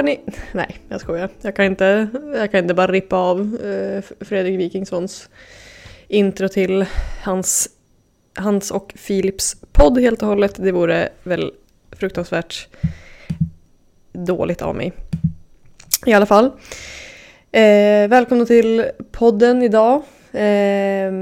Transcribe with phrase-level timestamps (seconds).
[0.00, 0.20] hör ni...
[0.52, 1.28] Nej, jag skojar.
[1.42, 5.28] Jag kan inte, jag kan inte bara rippa av eh, Fredrik Wikingssons
[6.08, 6.86] intro till
[7.24, 7.68] hans,
[8.34, 10.54] hans och Philips podd helt och hållet.
[10.56, 11.52] Det vore väl
[11.92, 12.68] fruktansvärt
[14.12, 14.92] dåligt av mig.
[16.06, 16.44] I alla fall.
[17.52, 20.02] Eh, välkomna till podden idag.
[20.32, 21.12] Eh,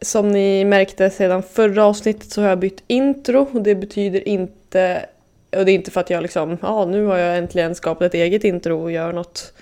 [0.00, 5.06] som ni märkte sedan förra avsnittet så har jag bytt intro och det betyder inte
[5.56, 8.02] och det är inte för att jag liksom, ja ah, nu har jag äntligen skapat
[8.02, 9.52] ett eget intro och gör något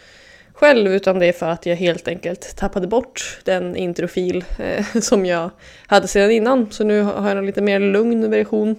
[0.52, 5.26] själv utan det är för att jag helt enkelt tappade bort den introfil eh, som
[5.26, 5.50] jag
[5.86, 6.70] hade sedan innan.
[6.70, 8.70] Så nu har jag en lite mer lugn version.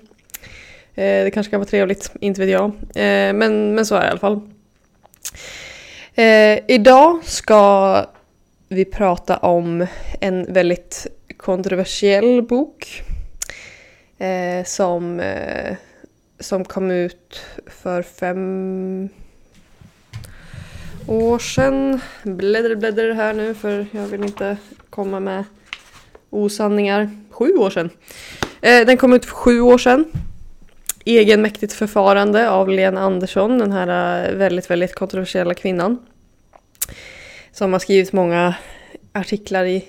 [0.95, 2.65] Eh, det kanske kan vara trevligt, inte vet jag.
[2.95, 4.41] Eh, men, men så är det i alla fall.
[6.15, 8.05] Eh, idag ska
[8.67, 9.87] vi prata om
[10.21, 11.07] en väldigt
[11.37, 13.03] kontroversiell bok
[14.17, 15.75] eh, som, eh,
[16.41, 19.09] som kom ut för fem
[21.07, 22.01] år sedan.
[22.23, 24.57] Bläddrar, bläddrar här nu för jag vill inte
[24.89, 25.43] komma med
[26.29, 27.09] osanningar.
[27.29, 27.89] Sju år sedan.
[28.61, 30.05] Eh, den kom ut för sju år sedan.
[31.05, 35.97] Egenmäktigt förfarande av Lena Andersson, den här eh, väldigt, väldigt kontroversiella kvinnan.
[37.51, 38.55] Som har skrivit många
[39.13, 39.85] artiklar i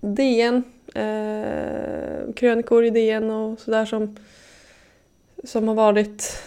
[0.00, 0.62] DN,
[0.94, 4.16] eh, krönikor i DN och sådär som,
[5.44, 6.42] som har varit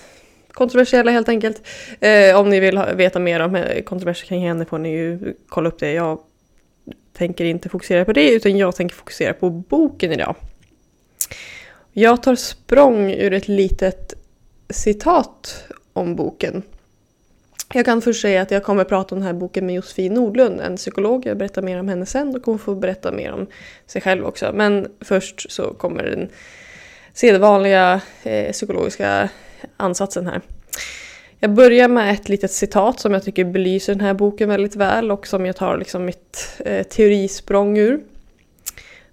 [0.51, 1.67] kontroversiella helt enkelt.
[1.99, 5.69] Eh, om ni vill veta mer om eh, kontroverser kring henne får ni ju kolla
[5.69, 5.91] upp det.
[5.91, 6.19] Jag
[7.13, 10.35] tänker inte fokusera på det utan jag tänker fokusera på boken idag.
[11.93, 14.13] Jag tar språng ur ett litet
[14.69, 16.63] citat om boken.
[17.73, 20.13] Jag kan först säga att jag kommer att prata om den här boken med Josefin
[20.13, 21.25] Nordlund, en psykolog.
[21.25, 23.47] Jag berättar mer om henne sen och hon får berätta mer om
[23.88, 24.51] sig själv också.
[24.53, 26.29] Men först så kommer den
[27.16, 29.29] sedvanliga eh, psykologiska
[29.78, 30.41] ansatsen här.
[31.39, 35.12] Jag börjar med ett litet citat som jag tycker belyser den här boken väldigt väl
[35.12, 38.01] och som jag tar liksom mitt eh, teorisprång ur.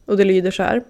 [0.05, 0.83] Och det lyder så här.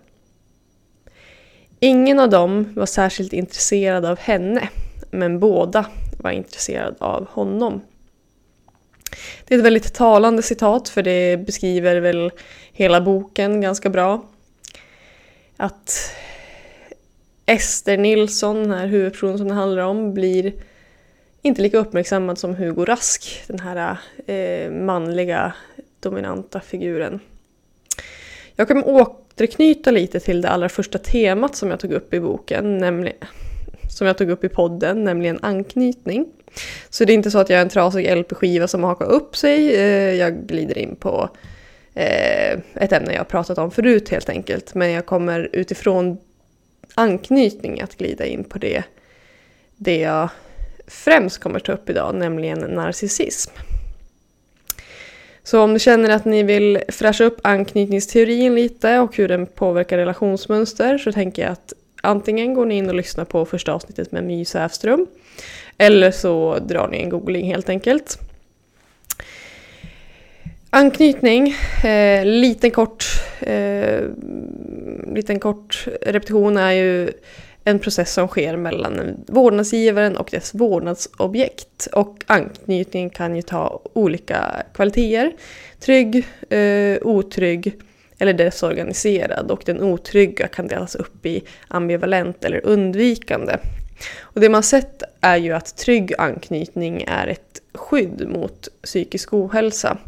[1.81, 4.69] Ingen av dem var särskilt intresserad av henne,
[5.11, 5.87] men båda
[6.19, 7.81] var intresserade av honom.
[9.47, 12.31] Det är ett väldigt talande citat för det beskriver väl
[12.73, 14.25] hela boken ganska bra.
[15.57, 16.13] Att
[17.53, 20.53] Ester Nilsson, den här huvudpersonen som det handlar om, blir
[21.43, 23.97] inte lika uppmärksammad som Hugo Rask, den här
[24.27, 25.53] eh, manliga
[26.01, 27.21] dominanta figuren.
[28.57, 32.79] Jag kommer återknyta lite till det allra första temat som jag tog upp i boken,
[32.79, 33.17] nämligen,
[33.91, 36.27] som jag tog upp i podden, nämligen anknytning.
[36.91, 39.75] Så det är inte så att jag är en trasig LP-skiva som hakar upp sig,
[39.75, 41.29] eh, jag glider in på
[41.95, 46.19] eh, ett ämne jag pratat om förut helt enkelt, men jag kommer utifrån
[46.95, 48.85] anknytning att glida in på det,
[49.77, 50.29] det jag
[50.87, 53.53] främst kommer ta upp idag, nämligen narcissism.
[55.43, 59.99] Så om ni känner att ni vill fräscha upp anknytningsteorin lite och hur den påverkar
[59.99, 61.73] relationsmönster så tänker jag att
[62.03, 65.07] antingen går ni in och lyssnar på första avsnittet med My Säfström
[65.79, 68.19] eller så drar ni en googling helt enkelt.
[70.75, 73.05] Anknytning, eh, liten, kort,
[73.41, 74.01] eh,
[75.15, 77.11] liten kort repetition är ju
[77.65, 81.89] en process som sker mellan vårdnadsgivaren och dess vårdnadsobjekt.
[81.93, 85.33] Och anknytning kan ju ta olika kvaliteter.
[85.81, 87.73] Trygg, eh, otrygg
[88.19, 89.51] eller desorganiserad.
[89.51, 93.57] Och den otrygga kan delas upp i ambivalent eller undvikande.
[94.21, 99.99] Och det man sett är ju att trygg anknytning är ett skydd mot psykisk ohälsa.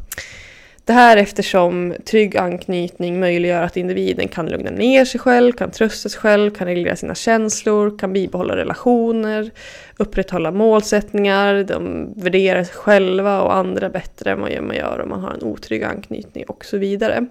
[0.86, 6.08] Det här eftersom trygg anknytning möjliggör att individen kan lugna ner sig själv, kan trösta
[6.08, 9.50] sig själv, kan reglera sina känslor, kan bibehålla relationer,
[9.96, 15.20] upprätthålla målsättningar, de värderar sig själva och andra bättre än vad man gör om man
[15.20, 17.26] har en otrygg anknytning och så vidare.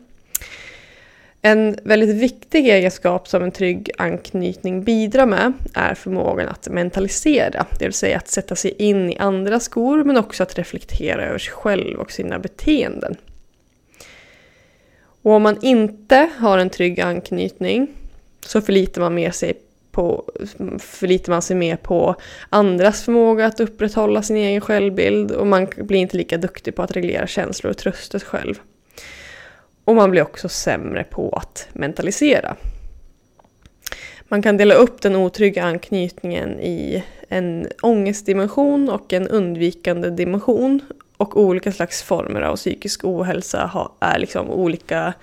[1.42, 7.86] En väldigt viktig egenskap som en trygg anknytning bidrar med är förmågan att mentalisera, det
[7.86, 11.54] vill säga att sätta sig in i andra skor men också att reflektera över sig
[11.54, 13.16] själv och sina beteenden.
[15.24, 17.88] Och om man inte har en trygg anknytning
[18.46, 19.54] så förlitar man, mer sig
[19.92, 20.24] på,
[20.80, 22.16] förlitar man sig mer på
[22.50, 26.92] andras förmåga att upprätthålla sin egen självbild och man blir inte lika duktig på att
[26.92, 28.56] reglera känslor och trösta sig själv.
[29.86, 32.56] Och man blir också sämre på att mentalisera.
[34.28, 40.82] Man kan dela upp den otrygga anknytningen i en ångestdimension och en undvikande dimension
[41.18, 45.14] och olika slags former av psykisk ohälsa är liksom olika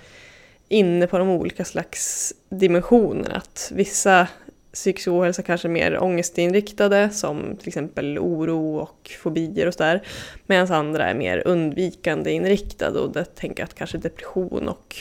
[0.68, 3.34] inne på de olika slags dimensionerna.
[3.36, 4.28] Att vissa
[4.72, 10.02] psykisk ohälsa kanske är mer ångestinriktade som till exempel oro och fobier och sådär.
[10.46, 14.96] Medan andra är mer undvikande inriktade och det tänker jag att kanske depression och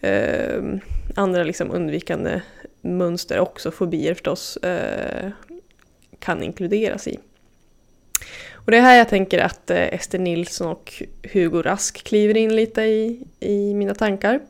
[0.00, 0.62] eh,
[1.14, 2.40] andra liksom undvikande
[2.80, 5.30] mönster, också fobier förstås, eh,
[6.18, 7.18] kan inkluderas i.
[8.66, 11.02] Och det är här jag tänker att eh, Ester Nilsson och
[11.32, 14.40] Hugo Rask kliver in lite i, i mina tankar.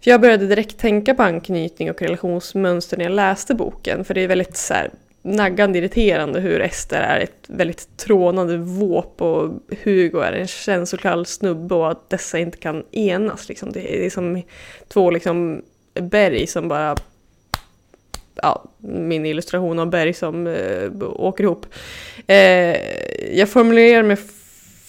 [0.00, 4.20] För jag började direkt tänka på anknytning och relationsmönster när jag läste boken, för det
[4.20, 4.90] är väldigt så här,
[5.22, 9.50] naggande irriterande hur Ester är ett väldigt trånande våp och
[9.82, 13.48] Hugo är en känslokall snubbe och att dessa inte kan enas.
[13.48, 13.72] Liksom.
[13.72, 14.42] Det är som
[14.88, 15.62] två liksom,
[15.94, 16.96] berg som bara
[18.34, 21.66] ja, min illustration av berg som eh, åker ihop.
[22.26, 22.76] Eh,
[23.38, 24.16] jag formulerar mig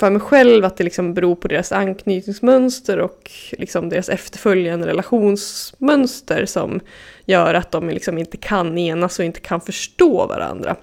[0.02, 6.46] för mig själv att det liksom beror på deras anknytningsmönster och liksom deras efterföljande relationsmönster
[6.46, 6.80] som
[7.26, 10.76] gör att de liksom inte kan enas och inte kan förstå varandra.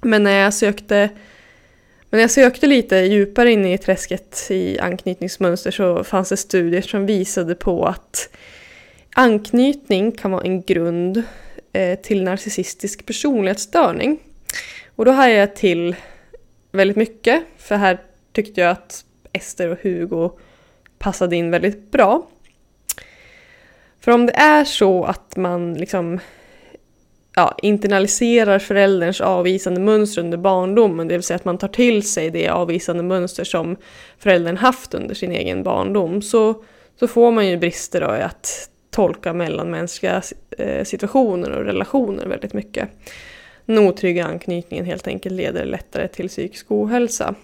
[0.00, 1.10] Men när jag sökte
[2.10, 6.82] men när jag sökte lite djupare in i träsket i anknytningsmönster så fanns det studier
[6.82, 8.28] som visade på att
[9.14, 11.22] anknytning kan vara en grund
[11.72, 14.18] eh, till narcissistisk personlighetsstörning.
[14.96, 15.96] Och då hajade jag till
[16.72, 17.98] väldigt mycket, för här
[18.32, 20.30] tyckte jag att Ester och Hugo
[20.98, 22.26] passade in väldigt bra.
[24.00, 26.20] För om det är så att man liksom
[27.34, 32.30] ja, internaliserar förälderns avvisande mönster under barndomen, det vill säga att man tar till sig
[32.30, 33.76] det avvisande mönster som
[34.18, 36.64] föräldern haft under sin egen barndom, så,
[36.98, 40.22] så får man ju brister då i att tolka mellanmänskliga
[40.58, 42.88] eh, situationer och relationer väldigt mycket.
[43.66, 47.34] Den otrygga anknytningen helt enkelt leder lättare till psykisk ohälsa.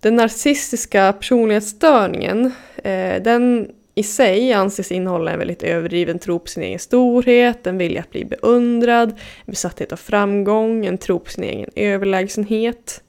[0.00, 6.62] Den narcissistiska personlighetsstörningen, eh, den i sig anses innehålla en väldigt överdriven tro på sin
[6.62, 11.44] egen storhet, en vilja att bli beundrad, en besatthet av framgång, en tro på sin
[11.44, 13.02] egen överlägsenhet.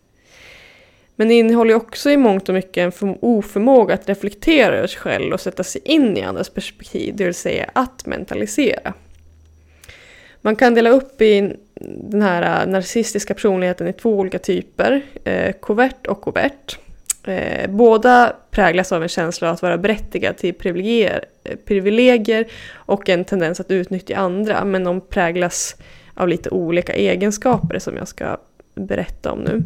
[1.16, 5.34] Men det innehåller också i mångt och mycket en oförmåga att reflektera över sig själv
[5.34, 8.94] och sätta sig in i andras perspektiv, det vill säga att mentalisera.
[10.42, 11.56] Man kan dela upp i
[12.12, 16.78] den här äh, narcissistiska personligheten i två olika typer, eh, kovert och kovert.
[17.24, 23.10] Eh, båda präglas av en känsla av att vara berättigad till privilegier, eh, privilegier och
[23.10, 25.76] en tendens att utnyttja andra, men de präglas
[26.14, 28.38] av lite olika egenskaper som jag ska
[28.76, 29.64] berätta om nu.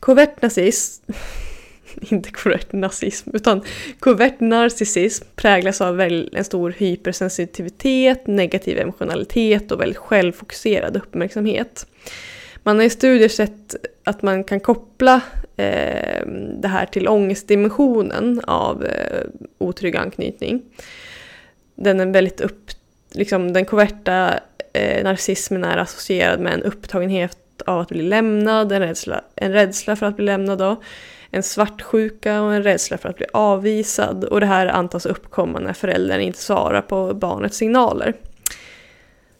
[0.00, 1.12] Kovert nazism,
[2.00, 3.62] inte kovert nazism, utan
[3.98, 11.86] kovert narcissism präglas av en stor hypersensitivitet, negativ emotionalitet och väldigt självfokuserad uppmärksamhet.
[12.62, 15.20] Man har i studier sett att man kan koppla
[15.56, 16.26] eh,
[16.60, 19.20] det här till ångestdimensionen av eh,
[19.58, 20.62] otrygg anknytning.
[21.74, 22.70] Den är väldigt upp,
[23.12, 24.40] liksom den koverta
[24.72, 29.96] eh, narcissismen är associerad med en upptagenhet av att bli lämnad, en rädsla, en rädsla
[29.96, 30.82] för att bli lämnad då,
[31.30, 35.72] en svartsjuka och en rädsla för att bli avvisad och det här antas uppkomma när
[35.72, 38.14] föräldern inte svarar på barnets signaler.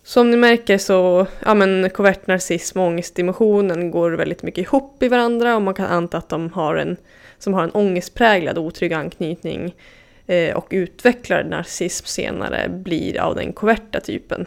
[0.02, 5.08] Som ni märker så, ja men kovert narcissism och ångestdimensionen går väldigt mycket ihop i
[5.08, 6.96] varandra och man kan anta att de har en,
[7.38, 9.74] som har en ångestpräglad otrygg anknytning
[10.26, 14.46] eh, och utvecklar narcissism senare blir av den koverta typen.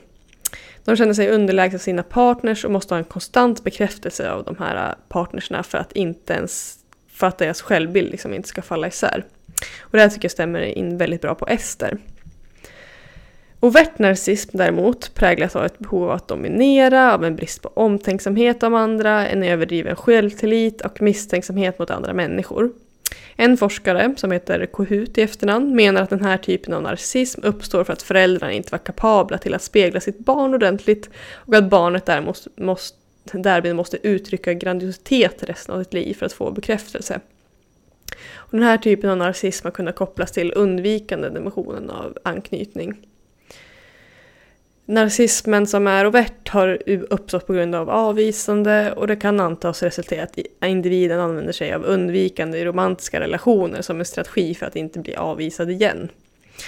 [0.87, 4.89] De känner sig underlägsna sina partners och måste ha en konstant bekräftelse av de här
[4.89, 6.75] äh, partnerserna för att inte ens
[7.07, 9.25] för att deras självbild liksom inte ska falla isär.
[9.79, 11.97] Och det här tycker jag stämmer in väldigt bra på Ester.
[13.59, 18.63] Overt narcissism däremot präglas av ett behov av att dominera, av en brist på omtänksamhet
[18.63, 22.71] om andra, en överdriven självtillit och misstänksamhet mot andra människor.
[23.35, 27.83] En forskare, som heter Kohut i efternamn, menar att den här typen av narcissism uppstår
[27.83, 32.05] för att föräldrarna inte var kapabla till att spegla sitt barn ordentligt och att barnet
[32.05, 32.97] därmed måste,
[33.31, 37.19] därmed måste uttrycka grandiositet resten av sitt liv för att få bekräftelse.
[38.35, 43.07] Och den här typen av narcissism har kunnat kopplas till undvikande dimensionen av anknytning.
[44.89, 50.27] Narcissismen som är overt har uppstått på grund av avvisande och det kan antas resultera
[50.35, 54.75] i att individen använder sig av undvikande i romantiska relationer som en strategi för att
[54.75, 56.09] inte bli avvisad igen.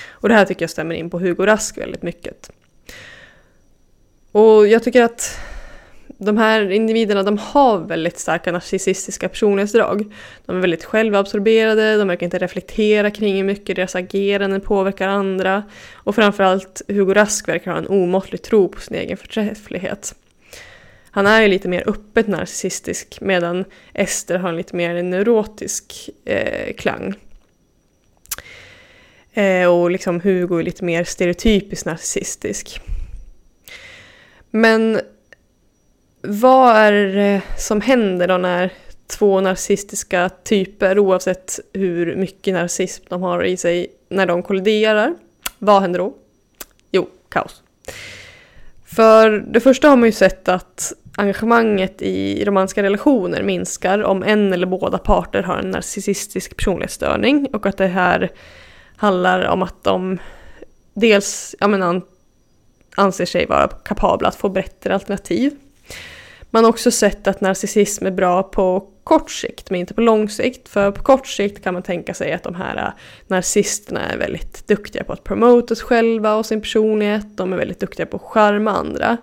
[0.10, 2.52] Och det här tycker jag stämmer in på Hugo Rask väldigt mycket.
[4.32, 5.40] Och jag tycker att
[6.22, 10.06] de här individerna de har väldigt starka narcissistiska personlighetsdrag.
[10.46, 15.64] De är väldigt självabsorberade, de verkar inte reflektera kring hur mycket deras agerande påverkar andra.
[15.94, 20.16] Och framförallt Hugo Rask verkar ha en omåttlig tro på sin egen förträfflighet.
[21.12, 26.74] Han är ju lite mer öppet narcissistisk medan Ester har en lite mer neurotisk eh,
[26.74, 27.14] klang.
[29.34, 32.82] Eh, och liksom Hugo är lite mer stereotypiskt narcissistisk.
[34.52, 35.02] Men
[36.22, 38.74] vad är det som händer då när
[39.08, 45.16] två narcissistiska typer, oavsett hur mycket narcissism de har i sig, när de kolliderar?
[45.60, 46.14] Vad händer då?
[46.92, 47.64] Jo, kaos.
[48.86, 54.54] För det första har man ju sett att engagemanget i romantiska relationer minskar om en
[54.54, 58.32] eller båda parter har en narcissistisk personlighetsstörning och att det här
[58.96, 60.20] handlar om att de
[60.94, 62.02] dels ja,
[62.96, 65.56] anser sig vara kapabla att få bättre alternativ.
[66.52, 70.30] Man har också sett att narcissism är bra på kort sikt men inte på lång
[70.30, 70.70] sikt.
[70.70, 72.92] För på kort sikt kan man tänka sig att de här äh,
[73.28, 77.38] narcissisterna är väldigt duktiga på att promota sig själva och sin personlighet.
[77.38, 79.18] De är väldigt duktiga på att charma andra.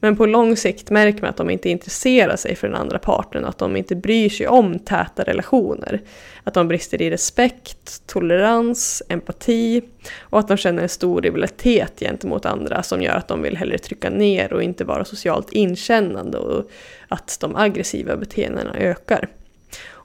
[0.00, 3.44] Men på lång sikt märker man att de inte intresserar sig för den andra parten,
[3.44, 6.00] att de inte bryr sig om täta relationer.
[6.44, 9.82] Att de brister i respekt, tolerans, empati
[10.20, 13.78] och att de känner en stor rivalitet gentemot andra som gör att de vill hellre
[13.78, 16.70] trycka ner och inte vara socialt inkännande och
[17.08, 19.28] att de aggressiva beteendena ökar.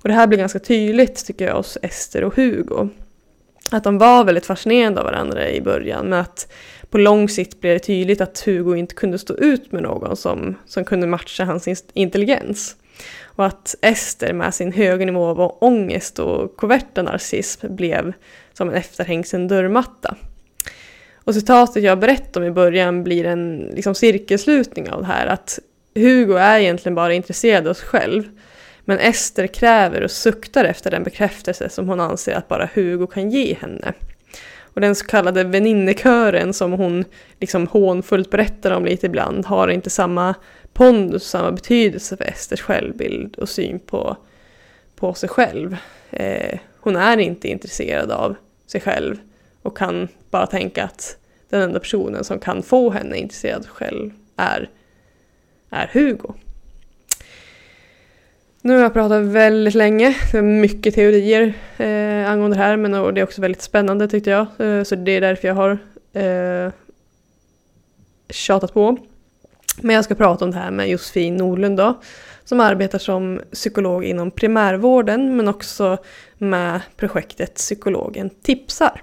[0.04, 2.90] Och det här blir ganska tydligt tycker jag hos Ester och Hugo.
[3.72, 6.52] Att de var väldigt fascinerande av varandra i början men att
[6.94, 10.56] på lång sikt blev det tydligt att Hugo inte kunde stå ut med någon som,
[10.66, 12.76] som kunde matcha hans intelligens.
[13.24, 18.14] Och att Ester med sin höga nivå av ångest och koverta narcissism blev
[18.54, 20.16] som en efterhängsen dörrmatta.
[21.16, 25.28] Och citatet jag berättade om i början blir en liksom, cirkelslutning av det här.
[25.28, 25.60] Att
[25.96, 28.24] Hugo är egentligen bara intresserad av sig själv.
[28.86, 33.30] Men Ester kräver och suktar efter den bekräftelse som hon anser att bara Hugo kan
[33.30, 33.94] ge henne.
[34.74, 37.06] Och den så kallade väninnekören som hon
[37.40, 40.36] liksom hånfullt berättar om lite ibland har inte samma
[40.74, 44.18] pondus, samma betydelse för Esters självbild och syn på,
[44.96, 45.78] på sig själv.
[46.12, 49.18] Eh, hon är inte intresserad av sig själv
[49.62, 51.18] och kan bara tänka att
[51.50, 54.70] den enda personen som kan få henne intresserad av sig själv är,
[55.70, 56.34] är Hugo.
[58.66, 62.92] Nu har jag pratat väldigt länge, det är mycket teorier eh, angående det här men
[62.92, 64.48] det är också väldigt spännande tyckte jag.
[64.58, 65.78] Eh, så det är därför jag har
[66.14, 66.72] eh,
[68.30, 68.98] tjatat på.
[69.82, 72.02] Men jag ska prata om det här med Josefin Nordlund då,
[72.44, 75.98] som arbetar som psykolog inom primärvården men också
[76.38, 79.02] med projektet Psykologen tipsar.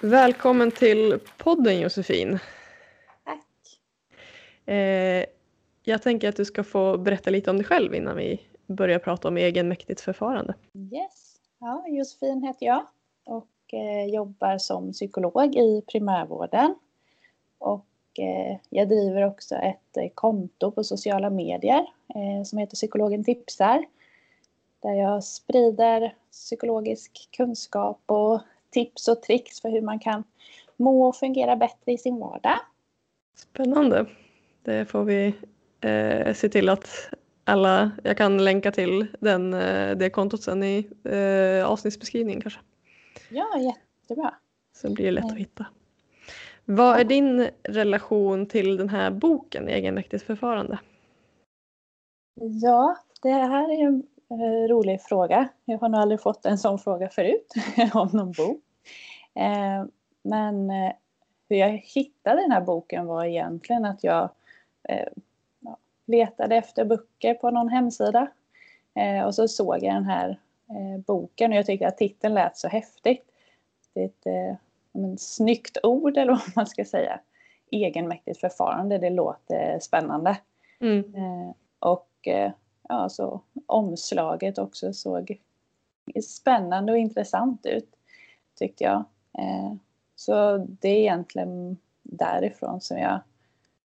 [0.00, 2.38] Välkommen till podden Josefin.
[4.70, 5.24] Eh,
[5.82, 9.28] jag tänker att du ska få berätta lite om dig själv innan vi börjar prata
[9.28, 10.54] om egenmäktigt förfarande.
[10.74, 12.86] Yes, ja, Josefin heter jag
[13.24, 16.74] och eh, jobbar som psykolog i primärvården.
[17.58, 17.86] Och
[18.18, 23.84] eh, jag driver också ett eh, konto på sociala medier eh, som heter Psykologen tipsar.
[24.82, 30.24] Där jag sprider psykologisk kunskap och tips och tricks för hur man kan
[30.76, 32.58] må och fungera bättre i sin vardag.
[33.36, 34.06] Spännande.
[34.70, 35.34] Det får vi
[35.80, 36.88] eh, se till att
[37.44, 42.60] alla, jag kan länka till den, eh, det kontot sen i eh, avsnittsbeskrivningen kanske.
[43.30, 44.34] Ja, jättebra.
[44.76, 45.66] Så blir det lätt att hitta.
[46.64, 50.78] Vad är din relation till den här boken, Egenmäktigt förfarande?
[52.62, 55.48] Ja, det här är en eh, rolig fråga.
[55.64, 57.52] Jag har nog aldrig fått en sån fråga förut
[57.94, 58.62] om någon bok.
[59.34, 59.84] Eh,
[60.22, 60.92] men eh,
[61.48, 64.30] hur jag hittade den här boken var egentligen att jag
[65.60, 68.28] ja, letade efter böcker på någon hemsida.
[68.94, 72.56] Eh, och så såg jag den här eh, boken och jag tyckte att titeln lät
[72.56, 73.24] så häftigt.
[73.92, 74.56] Det är ett eh,
[74.92, 77.20] men, snyggt ord eller vad man ska säga.
[77.70, 80.38] Egenmäktigt förfarande, det låter spännande.
[80.80, 81.14] Mm.
[81.14, 82.52] Eh, och eh,
[82.88, 85.40] ja, så omslaget också såg
[86.24, 87.96] spännande och intressant ut
[88.58, 89.04] tyckte jag.
[89.38, 89.74] Eh,
[90.16, 93.20] så det är egentligen därifrån som jag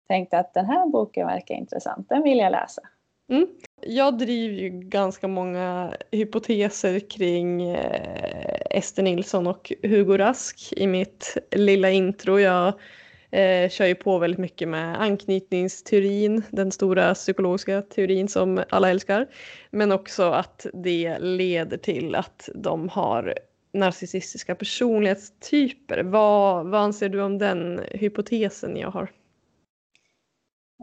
[0.08, 2.82] tänkte att den här boken verkar intressant, den vill jag läsa.
[3.30, 3.48] Mm.
[3.82, 11.38] Jag driver ju ganska många hypoteser kring eh, Ester Nilsson och Hugo Rask i mitt
[11.52, 12.40] lilla intro.
[12.40, 12.74] Jag
[13.32, 19.28] eh, kör ju på väldigt mycket med anknytningsteorin, den stora psykologiska teorin som alla älskar.
[19.72, 23.34] Men också att det leder till att de har
[23.74, 26.04] narcissistiska personlighetstyper.
[26.04, 29.12] Vad, vad anser du om den hypotesen jag har?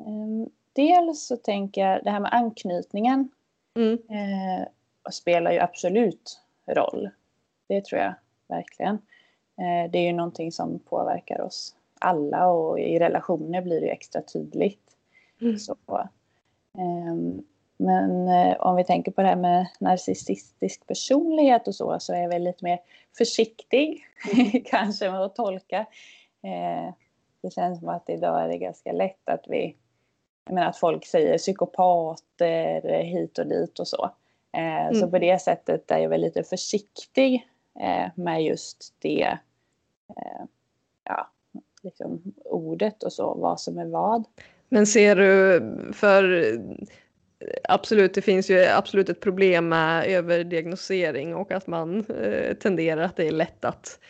[0.07, 3.29] Ehm, dels så tänker jag det här med anknytningen
[3.77, 3.93] mm.
[3.93, 4.67] eh,
[5.11, 7.11] spelar ju absolut roll.
[7.69, 8.15] Det tror jag
[8.49, 8.95] verkligen.
[9.59, 14.23] Eh, det är ju någonting som påverkar oss alla och i relationer blir det extra
[14.23, 14.97] tydligt.
[15.41, 15.59] Mm.
[15.59, 15.77] Så,
[16.79, 17.15] eh,
[17.77, 18.29] men
[18.59, 22.43] om vi tänker på det här med narcissistisk personlighet och så, så är jag väl
[22.43, 22.79] lite mer
[23.19, 24.05] försiktig
[24.65, 25.87] kanske med att tolka.
[26.43, 26.95] Eh,
[27.43, 29.77] det känns som att idag är det ganska lätt att vi,
[30.51, 34.11] jag menar att folk säger psykopater hit och dit och så.
[34.57, 34.95] Eh, mm.
[34.95, 37.49] Så på det sättet är jag väl lite försiktig
[37.81, 39.39] eh, med just det,
[40.17, 40.45] eh,
[41.05, 41.31] ja,
[41.83, 44.25] liksom ordet och så, vad som är vad.
[44.69, 45.61] Men ser du,
[45.93, 46.55] för
[47.65, 53.17] absolut, det finns ju absolut ett problem med överdiagnosering och att man eh, tenderar att
[53.17, 54.01] det är lätt att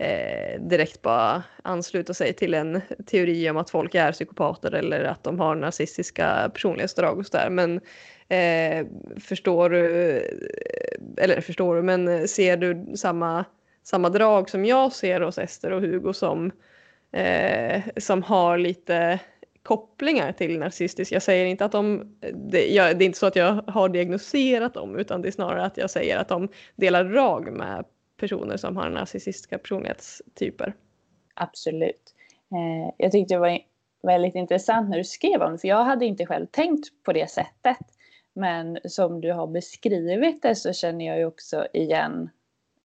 [0.00, 5.24] eh, direkt bara ansluta sig till en teori om att folk är psykopater eller att
[5.24, 7.50] de har narcissiska personlighetsdrag och sådär.
[7.50, 7.80] Men
[8.28, 8.86] eh,
[9.20, 13.44] förstår du, eh, eller förstår du, men ser du samma,
[13.82, 16.52] samma drag som jag ser hos Ester och Hugo som,
[17.12, 19.18] eh, som har lite
[19.62, 21.12] kopplingar till narcissistisk.
[21.12, 22.16] Jag säger inte att de,
[22.50, 25.64] det, jag, det är inte så att jag har diagnoserat dem utan det är snarare
[25.64, 27.84] att jag säger att de delar drag med
[28.20, 30.74] personer som har narcissistiska personlighetstyper.
[31.34, 32.14] Absolut.
[32.52, 33.58] Eh, jag tyckte det var
[34.02, 37.30] väldigt intressant när du skrev om det för jag hade inte själv tänkt på det
[37.30, 37.78] sättet.
[38.32, 42.30] Men som du har beskrivit det så känner jag ju också igen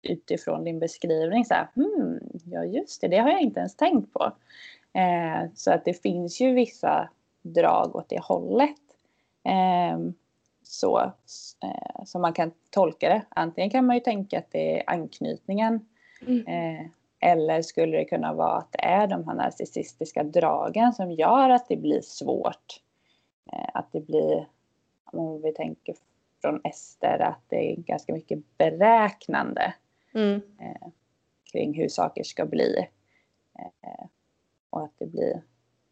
[0.03, 4.13] utifrån din beskrivning så här, hmm, ja just det, det har jag inte ens tänkt
[4.13, 4.33] på.
[4.93, 7.09] Eh, så att det finns ju vissa
[7.43, 8.81] drag åt det hållet.
[9.45, 9.99] Eh,
[10.75, 11.01] så
[11.63, 13.23] eh, som man kan tolka det.
[13.29, 15.87] Antingen kan man ju tänka att det är anknytningen.
[16.27, 16.47] Mm.
[16.47, 16.87] Eh,
[17.21, 21.69] eller skulle det kunna vara att det är de här narcissistiska dragen som gör att
[21.69, 22.81] det blir svårt.
[23.53, 24.49] Eh, att det blir,
[25.05, 25.95] om vi tänker
[26.41, 29.75] från Ester, att det är ganska mycket beräknande
[30.15, 30.41] mm.
[30.61, 30.89] Eh,
[31.53, 32.89] kring hur saker ska bli.
[34.71, 35.43] Och att det blir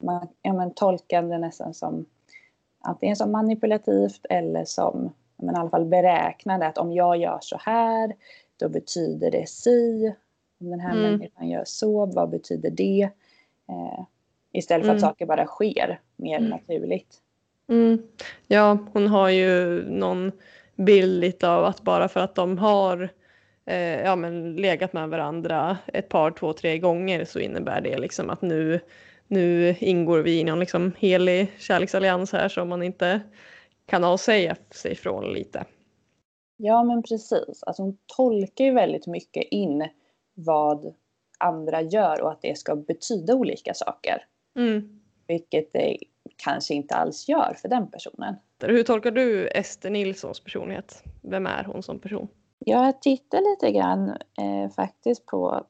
[0.02, 2.06] man, ja, men tolkande nästan som
[2.82, 5.12] antingen som manipulativt eller som
[5.42, 6.66] men i alla fall beräknande.
[6.66, 8.14] Att om jag gör så här,
[8.56, 10.14] då betyder det si.
[10.60, 11.02] Om den här mm.
[11.02, 13.08] människan gör så, vad betyder det?
[13.68, 14.04] Eh,
[14.52, 14.96] istället för mm.
[14.96, 16.50] att saker bara sker mer mm.
[16.50, 17.16] naturligt.
[17.68, 18.02] Mm.
[18.46, 20.32] Ja, hon har ju någon
[20.76, 23.08] bild av att bara för att de har
[23.64, 28.30] eh, ja, men legat med varandra ett par, två, tre gånger så innebär det liksom
[28.30, 28.80] att nu,
[29.28, 33.20] nu ingår vi i någon liksom helig kärleksallians här som man inte
[33.86, 35.64] kan avsäga sig från lite.
[36.56, 39.88] Ja men precis, alltså hon tolkar ju väldigt mycket in
[40.34, 40.94] vad
[41.38, 44.24] andra gör och att det ska betyda olika saker.
[44.56, 45.00] Mm.
[45.26, 45.98] Vilket det
[46.36, 48.34] kanske inte alls gör för den personen.
[48.62, 51.04] Hur tolkar du Ester Nilssons personlighet?
[51.22, 52.28] Vem är hon som person?
[52.58, 55.66] Jag tittar lite grann eh, faktiskt på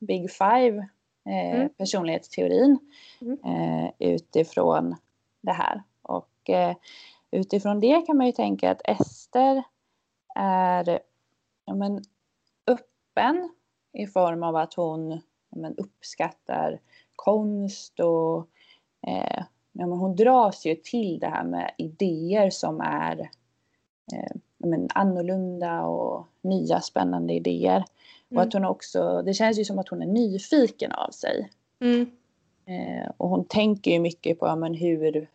[0.00, 0.88] Big Five
[1.26, 1.68] eh, mm.
[1.68, 2.78] personlighetsteorin
[3.20, 3.38] mm.
[3.44, 4.96] eh, utifrån
[5.40, 5.82] det här.
[6.02, 6.76] Och eh,
[7.30, 9.62] utifrån det kan man ju tänka att Ester
[10.34, 11.00] är
[11.64, 12.02] ja, men,
[12.66, 13.50] öppen
[13.92, 16.80] i form av att hon ja, men, uppskattar
[17.16, 18.48] konst och
[19.06, 23.20] eh, ja, men hon dras ju till det här med idéer som är
[24.12, 27.84] eh, men, annorlunda och nya spännande idéer.
[28.34, 28.40] Mm.
[28.40, 31.50] Och att hon också, det känns ju som att hon är nyfiken av sig.
[31.80, 32.10] Mm.
[32.66, 35.28] Eh, och hon tänker ju mycket på men, hur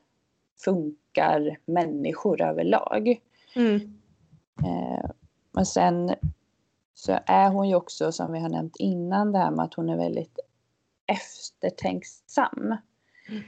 [0.63, 3.21] funkar människor överlag.
[3.55, 3.99] Mm.
[4.65, 5.09] Eh,
[5.51, 6.15] men sen
[6.93, 9.89] så är hon ju också som vi har nämnt innan det här med att hon
[9.89, 10.39] är väldigt
[11.05, 12.75] eftertänksam.
[13.29, 13.43] Mm.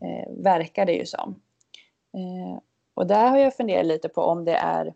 [0.00, 1.40] Eh, verkar det ju som.
[2.14, 2.60] Eh,
[2.94, 4.94] och där har jag funderat lite på om det är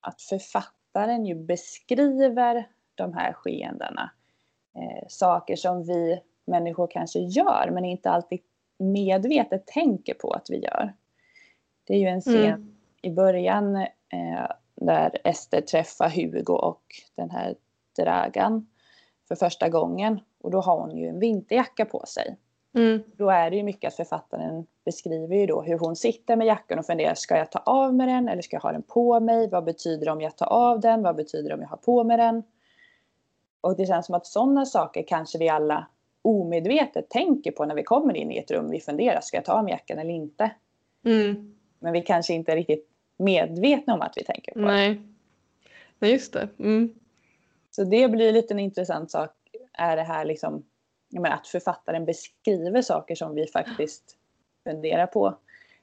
[0.00, 0.79] att författaren
[1.24, 4.10] ju beskriver de här skeendena.
[4.74, 8.40] Eh, saker som vi människor kanske gör men inte alltid
[8.78, 10.94] medvetet tänker på att vi gör.
[11.84, 12.76] Det är ju en scen mm.
[13.02, 16.82] i början eh, där Ester träffar Hugo och
[17.14, 17.54] den här
[17.96, 18.66] Dragan
[19.28, 22.36] för första gången och då har hon ju en vinterjacka på sig.
[22.74, 23.02] Mm.
[23.16, 26.78] Då är det ju mycket att författaren beskriver ju då hur hon sitter med jackan
[26.78, 29.48] och funderar, ska jag ta av mig den eller ska jag ha den på mig?
[29.48, 31.02] Vad betyder det om jag tar av den?
[31.02, 32.42] Vad betyder det om jag har på mig den?
[33.60, 35.86] Och det känns som att sådana saker kanske vi alla
[36.22, 38.70] omedvetet tänker på när vi kommer in i ett rum.
[38.70, 40.50] Vi funderar, ska jag ta av mig jackan eller inte?
[41.04, 41.54] Mm.
[41.78, 44.66] Men vi kanske inte är riktigt medvetna om att vi tänker på det.
[44.66, 45.02] Nej,
[45.98, 46.48] Nej just det.
[46.58, 46.94] Mm.
[47.70, 49.30] Så det blir lite en intressant sak.
[49.72, 50.64] Är det här liksom
[51.10, 54.16] menar, att författaren beskriver saker som vi faktiskt
[54.64, 55.26] funderar på.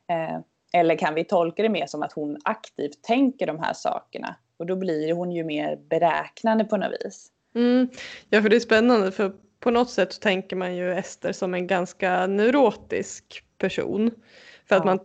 [0.10, 0.40] Eh,
[0.74, 4.36] eller kan vi tolka det mer som att hon aktivt tänker de här sakerna?
[4.58, 7.32] Och då blir hon ju mer beräknande på något vis.
[7.56, 7.90] Mm.
[8.30, 11.54] Ja, för det är spännande för på något sätt så tänker man ju Ester som
[11.54, 14.12] en ganska neurotisk person.
[14.70, 15.00] För att man,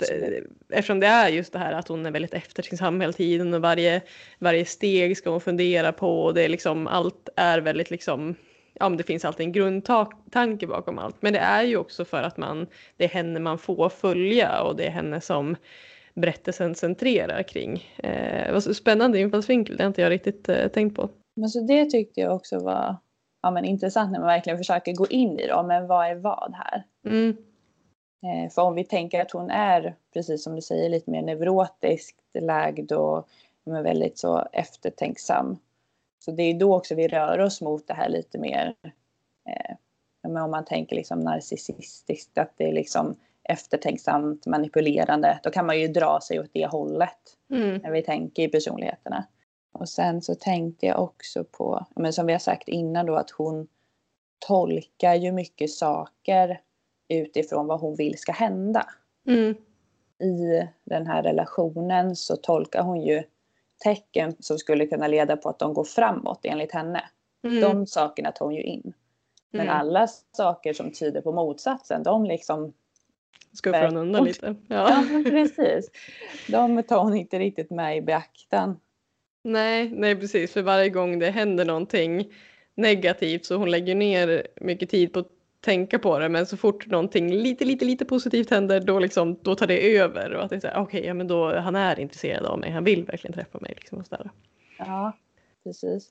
[0.68, 4.02] eftersom det är just det här att hon är väldigt eftertänksam hela tiden och varje,
[4.38, 8.34] varje steg ska hon fundera på och det är liksom allt är väldigt liksom
[8.82, 11.16] ja men det finns alltid en grundtanke bakom allt.
[11.20, 12.66] Men det är ju också för att man,
[12.96, 15.56] det är henne man får följa och det är henne som
[16.14, 17.84] berättelsen centrerar kring.
[17.96, 21.08] Eh, vad spännande infallsvinkel, det har inte jag riktigt eh, tänkt på.
[21.36, 22.96] Men så det tyckte jag också var
[23.42, 25.62] ja, men intressant när man verkligen försöker gå in i det.
[25.62, 26.84] Men vad är vad här?
[27.06, 27.36] Mm.
[28.22, 32.20] Eh, för om vi tänker att hon är, precis som du säger, lite mer neurotiskt
[32.40, 33.28] lagd och
[33.64, 35.58] men väldigt så eftertänksam.
[36.24, 38.74] Så det är då också vi rör oss mot det här lite mer,
[39.48, 39.76] eh,
[40.26, 45.88] om man tänker liksom narcissistiskt, att det är liksom eftertänksamt, manipulerande, då kan man ju
[45.88, 47.18] dra sig åt det hållet
[47.50, 47.80] Mm.
[47.82, 49.26] när vi tänker i personligheterna.
[49.72, 53.30] Och sen så tänkte jag också på, men som vi har sagt innan då, att
[53.30, 53.68] hon
[54.38, 56.60] tolkar ju mycket saker
[57.08, 58.86] utifrån vad hon vill ska hända.
[59.26, 59.54] Mm.
[60.18, 63.22] I den här relationen så tolkar hon ju
[63.84, 67.04] tecken som skulle kunna leda på att de går framåt enligt henne.
[67.46, 67.60] Mm.
[67.60, 68.92] De sakerna tar hon ju in.
[69.50, 69.74] Men Mm.
[69.76, 72.72] alla saker som tyder på motsatsen, de liksom
[73.52, 74.54] Skuffar hon undan lite.
[74.68, 75.22] Ja, Ja.
[75.24, 75.90] precis.
[76.48, 78.80] De tar hon inte riktigt med i beaktan.
[79.44, 80.52] Nej, nej precis.
[80.52, 82.32] För varje gång det händer någonting
[82.74, 85.24] negativt så hon lägger ner mycket tid på
[85.62, 86.28] tänka på det.
[86.28, 90.34] Men så fort någonting lite, lite, lite positivt händer då, liksom, då tar det över.
[90.34, 92.70] Och att det är så här, okej, ja, men då, han är intresserad av mig.
[92.70, 93.72] Han vill verkligen träffa mig.
[93.76, 94.30] Liksom, och sådär.
[94.78, 95.12] Ja,
[95.64, 96.10] precis.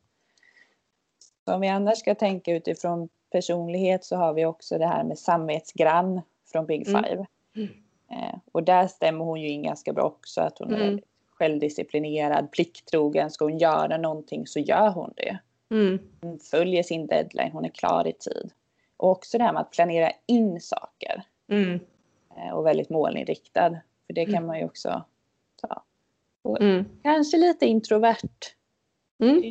[1.45, 5.19] Så om vi annars ska tänka utifrån personlighet så har vi också det här med
[5.19, 7.03] samvetsgrann från Big Mm.
[7.03, 7.25] Five.
[7.55, 7.69] Mm.
[8.11, 10.87] Eh, och där stämmer hon ju in ganska bra också att hon är Mm.
[10.87, 13.31] väldigt självdisciplinerad, plikttrogen.
[13.31, 15.37] Ska hon göra någonting så gör hon det.
[15.71, 15.99] Mm.
[16.21, 18.51] Hon följer sin deadline, hon är klar i tid.
[19.01, 21.23] Och också det här med att planera in saker.
[21.49, 21.79] Mm.
[22.37, 23.69] eh, och väldigt målinriktad.
[24.07, 24.47] För det kan Mm.
[24.47, 25.03] man ju också
[25.61, 25.83] ta.
[26.59, 26.85] Mm.
[27.03, 28.27] Kanske lite introvert.
[29.19, 29.41] Mm.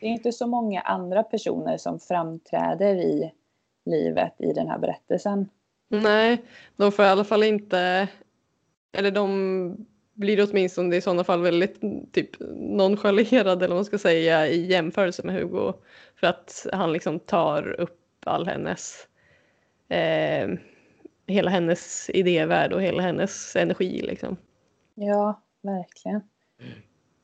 [0.00, 3.32] Det är inte så många andra personer som framträder i
[3.84, 5.48] livet i den här berättelsen.
[5.88, 6.42] Nej,
[6.76, 8.08] de får i alla fall inte,
[8.92, 11.80] eller de blir åtminstone i sådana fall väldigt
[12.12, 15.72] typ nonchalerade eller vad man ska säga i jämförelse med Hugo.
[16.22, 19.08] För att han liksom tar upp all hennes,
[19.88, 20.48] eh,
[21.26, 24.36] hela hennes idévärld och hela hennes energi liksom.
[24.94, 26.20] Ja, verkligen.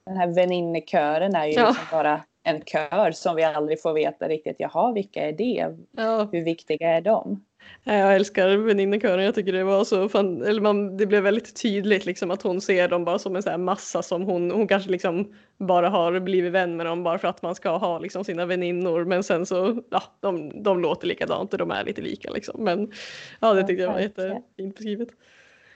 [0.07, 1.69] Den här väninnekören är ju Ja.
[1.69, 4.57] liksom bara en kör som vi aldrig får veta riktigt.
[4.59, 5.77] Jaha, vilka är det?
[5.97, 7.45] Ja, Hur viktiga är de?
[7.85, 9.25] jag älskar väninnekören.
[9.25, 12.61] Jag tycker det var så fan, eller man, det blev väldigt tydligt liksom att hon
[12.61, 16.21] ser dem bara som en så här massa som hon, hon kanske liksom bara har
[16.21, 19.05] blivit vän med dem bara för att man ska ha liksom sina väninnor.
[19.05, 22.65] Men sen så, ja, de, de låter likadant och de är lite lika liksom.
[22.65, 22.93] Men
[23.41, 25.09] ja, det tyckte jag var jättefint beskrivet.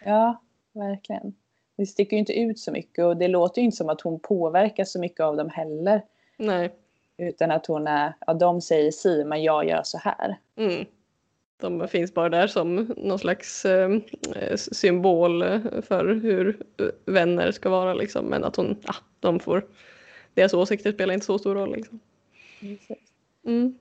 [0.04, 0.42] Ja,
[0.74, 1.35] verkligen.
[1.76, 4.20] Det sticker ju inte ut så mycket och det låter ju inte som att hon
[4.20, 6.02] påverkas så mycket av dem heller.
[6.46, 6.72] Nej.
[7.16, 10.37] Utan att hon är, ja de säger si men jag gör så här.
[10.57, 10.85] Mm.
[11.61, 13.90] De finns bara där som någon slags eh,
[14.57, 15.42] symbol
[15.83, 16.62] för hur
[17.05, 18.24] vänner ska vara liksom.
[18.24, 19.66] Men att hon, ja, de får,
[20.35, 22.00] deras åsikter spelar inte så stor roll liksom.
[23.44, 23.78] Mm.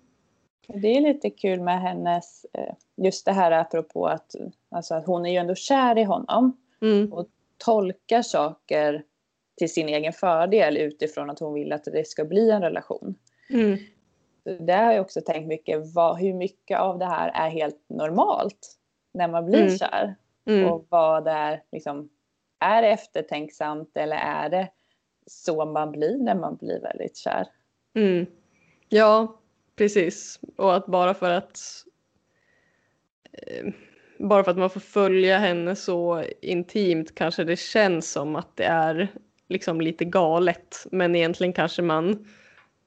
[0.68, 4.36] Det är lite kul med hennes, eh, just det här apropå att,
[4.70, 6.58] alltså att hon är ju ändå kär i honom.
[6.82, 7.12] Mm.
[7.58, 9.04] Tolkar saker
[9.62, 13.16] till sin egen fördel utifrån att hon vill att det ska bli en relation.
[13.50, 13.78] Mm.
[14.44, 18.78] Där har jag också tänkt mycket, vad, hur mycket av det här är helt normalt
[19.14, 19.78] när man blir Mm.
[19.78, 20.16] kär?
[20.46, 20.72] Mm.
[20.72, 22.10] Och vad det är, liksom,
[22.60, 24.70] är det eftertänksamt eller är det
[25.26, 27.48] så man blir när man blir väldigt kär?
[27.96, 28.26] Mm.
[28.90, 29.40] Ja,
[29.76, 30.40] precis.
[30.58, 31.60] Och att bara för att
[33.32, 33.74] eh,
[34.20, 38.66] bara för att man får följa henne så intimt kanske det känns som att det
[38.66, 39.08] är
[39.52, 40.86] liksom lite galet.
[40.92, 42.28] Men egentligen kanske man,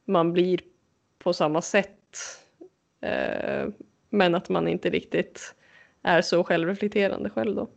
[0.05, 0.61] man blir
[1.18, 1.90] på samma sätt.
[3.00, 3.68] Eh,
[4.11, 5.55] men att man inte riktigt
[6.03, 7.68] är så självreflekterande själv då.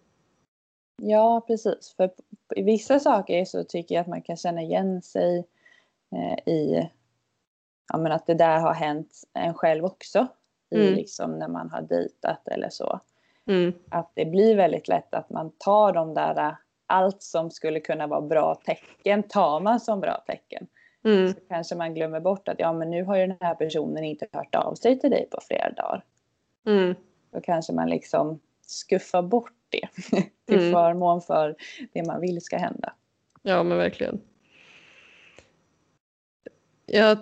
[1.01, 1.93] Ja, precis.
[1.97, 2.11] För
[2.55, 5.45] i vissa saker så tycker jag att man kan känna igen sig
[6.11, 6.89] eh, i
[7.89, 10.27] ja, men att det där har hänt en själv också.
[10.69, 10.93] I Mm.
[10.93, 12.99] liksom när man har dejtat eller så.
[13.45, 13.73] Mm.
[13.89, 16.55] Att det blir väldigt lätt att man tar de där,
[16.87, 20.67] allt som skulle kunna vara bra tecken tar man som bra tecken.
[21.05, 21.33] Mm.
[21.33, 24.27] Så kanske man glömmer bort att ja men nu har ju den här personen inte
[24.31, 26.03] hört av sig till dig på flera dagar.
[26.67, 26.95] Mm.
[27.33, 29.87] Då kanske man liksom skuffar bort det
[30.47, 30.71] till Mm.
[30.71, 31.55] förmån för
[31.93, 32.93] det man vill ska hända.
[33.41, 34.21] Ja, men verkligen.
[36.85, 37.15] Ja,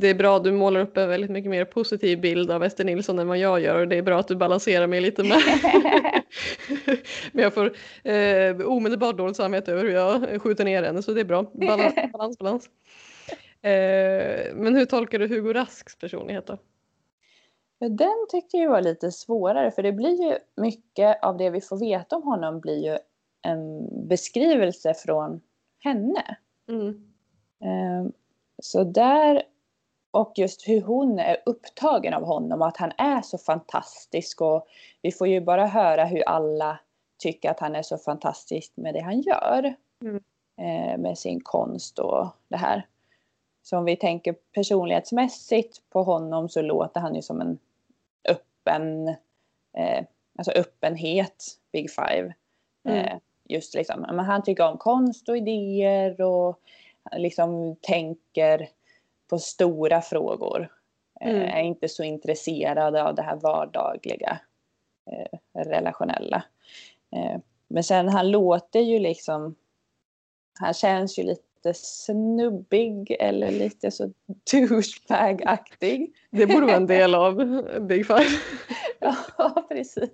[0.00, 0.38] det är bra.
[0.38, 3.60] Du målar upp en väldigt mycket mer positiv bild av Ester Nilsson än vad jag
[3.60, 5.38] gör och det är bra att du balanserar mig lite med.
[7.32, 7.72] Men jag får
[8.04, 11.42] eh, omedelbart dåligt samvete över hur jag skjuter ner henne så det är bra.
[11.52, 12.70] Balans, balans, balans.
[13.62, 16.58] Eh, men hur tolkar du Hugo Rasks personlighet då?
[17.78, 21.76] Den tyckte jag var lite svårare för det blir ju mycket av det vi får
[21.76, 22.98] veta om honom blir ju
[23.42, 25.40] en beskrivelse från
[25.78, 26.36] henne.
[26.68, 26.88] Mm.
[27.62, 28.12] Eh,
[28.62, 29.42] så där
[30.10, 34.66] och just hur hon är upptagen av honom och att han är så fantastisk och
[35.02, 36.78] vi får ju bara höra hur alla
[37.18, 39.74] tycker att han är så fantastisk med det han gör.
[40.02, 40.22] Mm.
[40.60, 42.86] Eh, med sin konst och det här.
[43.62, 47.58] Så om vi tänker personlighetsmässigt på honom så låter han ju som en
[48.28, 49.08] öppen,
[49.72, 50.04] eh,
[50.38, 52.34] alltså öppenhet, Big Five.
[52.84, 53.04] Mm.
[53.04, 56.60] Eh, just liksom, men han tycker om konst och idéer och
[57.16, 58.68] liksom tänker
[59.30, 60.60] på stora frågor.
[61.20, 61.42] Eh, Mm.
[61.42, 64.40] Är inte så intresserad av det här vardagliga,
[65.10, 66.42] eh, relationella.
[67.16, 69.54] Eh, men sen han låter ju liksom,
[70.60, 74.12] han känns ju lite snubbig eller lite så
[74.52, 76.12] douchebag-aktig.
[76.30, 77.36] Det borde vara en del av
[77.80, 78.24] Big Five.
[79.38, 80.10] Ja, precis.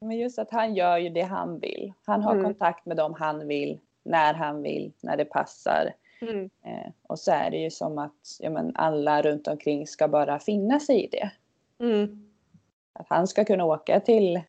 [0.00, 1.92] Men just att han gör ju det han vill.
[2.04, 2.44] Han har Mm.
[2.44, 5.92] kontakt med dem han vill, när han vill, när det passar.
[6.20, 6.50] Mm.
[6.64, 10.38] Eh, och så är det ju som att ja, men alla runt omkring ska bara
[10.38, 11.30] finna sig i det.
[11.84, 12.30] Mm.
[12.92, 14.42] Att han ska kunna åka till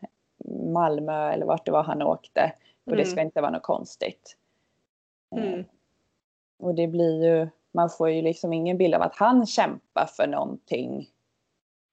[0.73, 2.51] Malmö eller vart det var han åkte.
[2.85, 3.11] Och det Mm.
[3.11, 4.37] ska inte vara något konstigt.
[5.35, 5.63] Eh, Mm.
[6.57, 10.27] och det blir ju, man får ju liksom ingen bild av att han kämpar för
[10.27, 11.09] någonting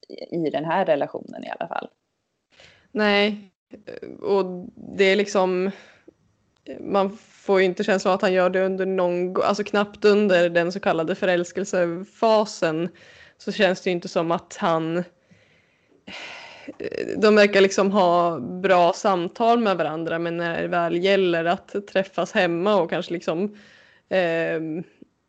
[0.07, 1.89] i, i den här relationen i alla fall.
[2.91, 3.51] Nej,
[4.21, 5.71] och det är liksom
[6.79, 10.49] man får ju inte känslan av att han gör det under någon, alltså knappt under
[10.49, 12.89] den så kallade förälskelsefasen
[13.37, 15.03] så känns det ju inte som att han
[17.17, 22.31] de verkar liksom ha bra samtal med varandra men när det väl gäller att träffas
[22.31, 23.55] hemma och kanske liksom
[24.09, 24.61] eh,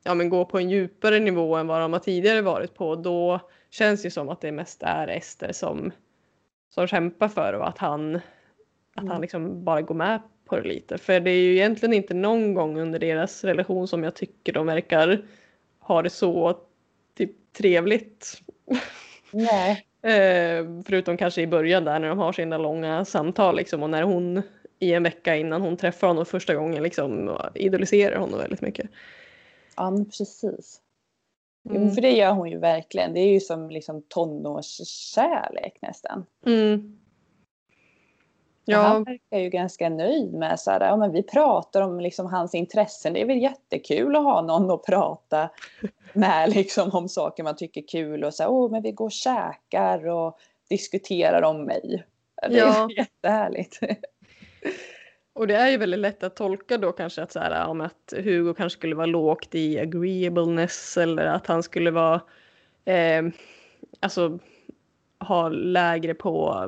[0.05, 3.41] ja, men gå på en djupare nivå än vad de har tidigare varit på då
[3.71, 5.93] känns det som att det mest är Ester som,
[6.75, 8.23] som kämpar för och att han, att
[8.95, 9.21] han Mm.
[9.21, 10.99] liksom bara går med på det lite.
[10.99, 14.67] För det är ju egentligen inte någon gång under deras relation som jag tycker de
[14.67, 15.23] verkar
[15.79, 16.59] ha det så
[17.17, 18.41] typ trevligt.
[19.31, 19.87] Nej.
[20.03, 24.03] Eh, förutom kanske i början där när de har sina långa samtal liksom och när
[24.03, 24.43] hon
[24.79, 28.91] i en vecka innan hon träffar honom första gången liksom idoliserar honom väldigt mycket.
[29.77, 30.81] Ja, men precis.
[31.65, 31.91] Jo, Mm.
[31.95, 33.15] för det gör hon ju verkligen.
[33.15, 36.27] Det är ju som liksom tonårskärlek nästan.
[36.47, 36.99] Mm.
[38.69, 42.27] Ja, Han verkar ju ganska nöjd med så här, ja, men vi pratar om liksom
[42.27, 43.13] hans intressen.
[43.13, 45.51] Det är väl jättekul att ha någon att prata
[46.13, 49.05] med liksom om saker man tycker är kul och så här, åh, men vi går
[49.05, 52.05] och käkar och diskuterar om mig.
[52.49, 52.89] Det är Ja.
[52.97, 53.81] jättehärligt.
[55.33, 58.13] och det är ju väldigt lätt att tolka då kanske att, så här, om att
[58.17, 62.21] Hugo kanske skulle vara lågt i agreeableness eller att han skulle vara
[62.85, 63.23] eh,
[64.01, 64.39] alltså
[65.19, 66.65] ha lägre på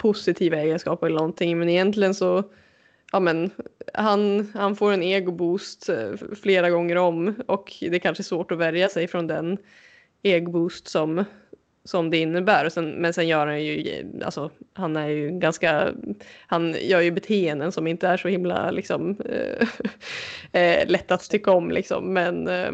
[0.00, 2.44] positiva egenskaper eller någonting men egentligen så
[3.12, 3.50] ja men
[3.94, 8.58] han, han får en egoboost eh, flera gånger om och det är kanske svårt att
[8.58, 9.58] värja sig från den
[10.22, 11.24] egoboost som,
[11.84, 12.66] som det innebär.
[12.66, 15.94] Och sen, men sen gör han ju, alltså han är ju ganska,
[16.46, 19.68] han gör ju beteenden som inte är så himla liksom eh,
[20.60, 22.72] eh lätt att tycka om liksom men eh,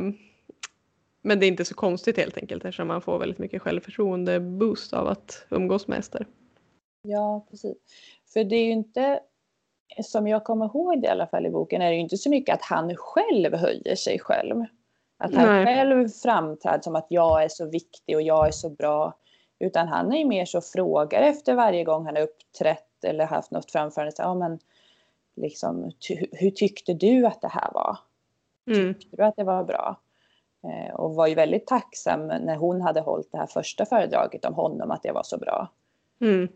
[1.23, 4.93] men det är inte så konstigt helt enkelt eftersom man får väldigt mycket självförtroende boost
[4.93, 6.27] av att umgås med Ester.
[7.07, 7.77] Ja, precis.
[8.33, 9.21] För det är ju inte,
[10.03, 12.31] som jag kommer ihåg det i alla fall i boken, är det ju inte så
[12.31, 14.65] mycket att han själv höjer sig själv.
[15.19, 15.65] Att han Nej.
[15.65, 19.15] själv framträder som att jag är så viktig och jag är så bra.
[19.59, 23.51] Utan han är ju mer så frågar efter varje gång han har uppträtt eller haft
[23.51, 24.13] något framförande.
[24.13, 24.59] Så, ja, men,
[25.37, 27.99] liksom, ty, hur tyckte du att det här var?
[28.67, 28.95] Mm.
[28.95, 30.01] Tyckte du att det var bra?
[30.65, 34.55] Eh, och var ju väldigt tacksam när hon hade hållit det här första föredraget om
[34.55, 35.69] honom, att det var så bra.
[36.21, 36.49] Mm.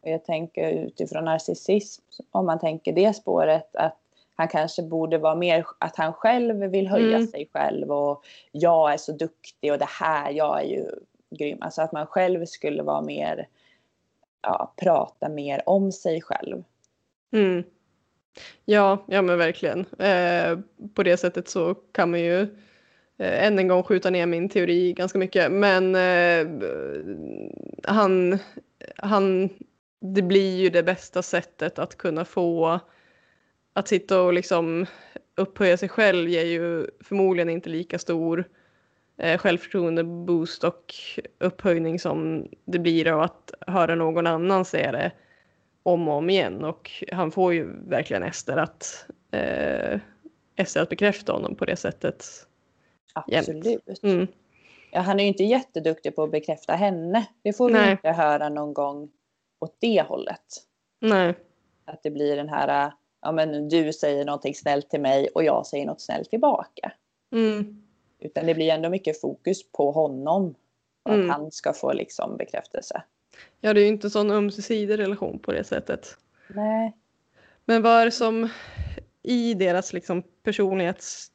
[0.00, 3.96] Och jag tänker utifrån narcissism, om man tänker det spåret, att
[4.34, 7.26] han kanske borde vara mer att han själv vill höja Mm.
[7.26, 10.86] sig själv och jag är så duktig och det här, jag är ju
[11.30, 11.58] grym.
[11.60, 13.48] Alltså att man själv skulle vara mer,
[14.42, 16.64] ja, prata mer om sig själv.
[17.32, 17.62] Mm.
[18.64, 19.80] Ja, ja men verkligen.
[19.98, 20.58] Eh,
[20.94, 22.40] på det sättet så kan man ju
[23.18, 25.52] eh, än en gång skjuta ner min teori ganska mycket.
[25.52, 26.48] Men eh,
[27.84, 28.38] han,
[28.96, 29.50] han,
[30.00, 32.80] det blir ju det bästa sättet att kunna få
[33.72, 34.86] att sitta och liksom
[35.36, 38.44] upphöja sig själv ger ju förmodligen inte lika stor
[39.18, 40.94] eh, självförtroende boost och
[41.38, 45.12] upphöjning som det blir av att höra någon annan säga det
[45.82, 50.00] om och om igen och han får ju verkligen Ester att, eh,
[50.56, 52.26] Ester att bekräfta honom på det sättet.
[53.14, 54.02] Absolut.
[54.02, 54.26] Mm.
[54.90, 57.26] Ja, han är ju inte jätteduktig på att bekräfta henne.
[57.42, 57.90] Det får vi Nej.
[57.90, 59.10] inte höra någon gång
[59.60, 60.44] åt det hållet.
[61.00, 61.34] Nej.
[61.84, 62.92] Att det blir den här,
[63.22, 66.92] ja men du säger någonting snällt till mig och jag säger något snällt tillbaka.
[67.32, 67.82] Mm.
[68.18, 70.54] Utan det blir ändå mycket fokus på honom.
[71.02, 71.30] Och Mm.
[71.30, 73.02] att han ska få liksom bekräftelse.
[73.60, 76.16] Ja, det är ju inte en sån ömsesidig relation på det sättet.
[76.48, 76.96] Nej.
[77.64, 78.48] Men vad är det som
[79.22, 81.32] i deras liksom personlighets,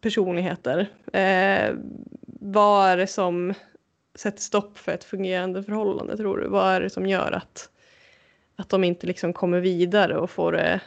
[0.00, 0.80] personligheter,
[1.12, 1.74] eh,
[2.40, 3.54] vad är det som
[4.18, 6.48] sätter stopp för ett fungerande förhållande tror du?
[6.48, 7.70] Vad är det som gör att,
[8.56, 10.80] att de inte liksom kommer vidare och får det,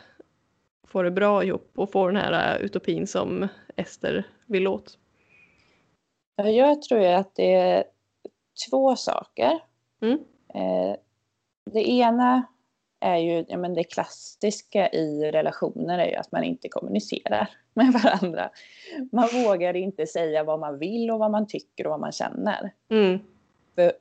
[0.87, 4.97] får det bra ihop och får den här eh, utopin som Ester vill åt?
[6.35, 7.83] Ja, Jag tror att det är
[8.69, 9.59] två saker.
[10.01, 10.19] Mm.
[10.53, 10.95] Eh,
[11.71, 12.43] det ena
[12.99, 17.93] är ju, ja men det klassiska i relationer är ju att man inte kommunicerar med
[17.93, 18.49] varandra.
[19.11, 22.73] Man vågar inte säga vad man vill och vad man tycker och vad man känner.
[22.89, 23.19] Mm.
[23.75, 23.91] För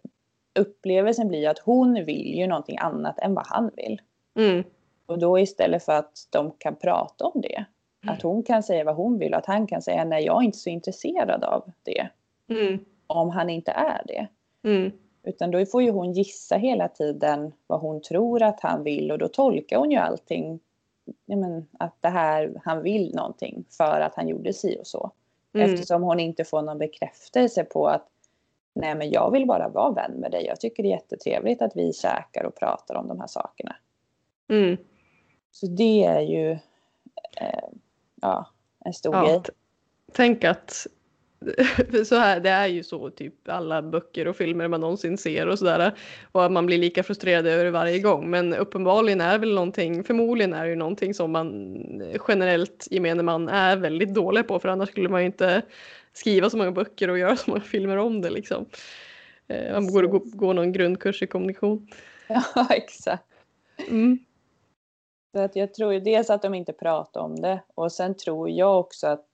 [0.59, 4.01] upplevelsen blir att hon vill ju någonting annat än vad han vill.
[4.37, 4.65] Mm.
[5.07, 7.65] Och då istället för att de kan prata om det,
[8.07, 10.45] att hon kan säga vad hon vill och att han kan säga nej jag är
[10.45, 12.09] inte så intresserad av det.
[12.49, 12.85] Mm.
[13.07, 14.29] Om han inte är det.
[14.69, 14.93] Mm.
[15.23, 19.19] Utan då får ju hon gissa hela tiden vad hon tror att han vill och
[19.19, 20.61] då tolkar hon ju allting.
[21.27, 25.11] Ja, men, att det här, han vill någonting för att han gjorde si och så.
[25.53, 25.75] Mm.
[25.75, 28.07] Eftersom hon inte får någon bekräftelse på att
[28.75, 30.47] nej men jag vill bara vara vän med dig.
[30.47, 33.77] Jag tycker det är jättetrevligt att vi käkar och pratar om de här sakerna.
[34.49, 34.77] Mm.
[35.51, 36.51] Så det är ju
[37.37, 37.69] eh,
[38.23, 38.47] ja,
[38.85, 39.41] en stor Ja, grej.
[40.13, 40.87] tänk att
[42.05, 45.59] så här, det är ju så typ alla böcker och filmer man någonsin ser och
[45.59, 45.93] sådär.
[46.33, 48.31] Och att man blir lika frustrerad över det varje gång.
[48.31, 51.77] Men uppenbarligen är väl någonting, förmodligen är det ju någonting som man
[52.29, 54.59] generellt gemene man är väldigt dålig på.
[54.59, 55.63] För annars skulle man ju inte
[56.13, 58.67] skriva så många böcker och göra så många filmer om det liksom.
[59.49, 61.89] Eh, Man borde gå, gå någon grundkurs i kommunikation.
[62.55, 63.25] Ja, exakt.
[63.89, 64.19] Mm.
[65.33, 68.51] Så att jag tror ju dels att de inte pratar om det och sen tror
[68.51, 69.27] jag också att,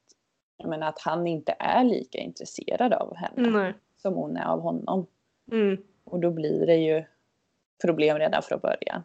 [0.65, 3.75] menar, att han inte är lika intresserad av henne Nej.
[3.97, 5.07] som hon är av honom.
[5.53, 5.77] Mm.
[6.05, 7.05] Och då blir det ju
[7.85, 9.03] problem redan från början.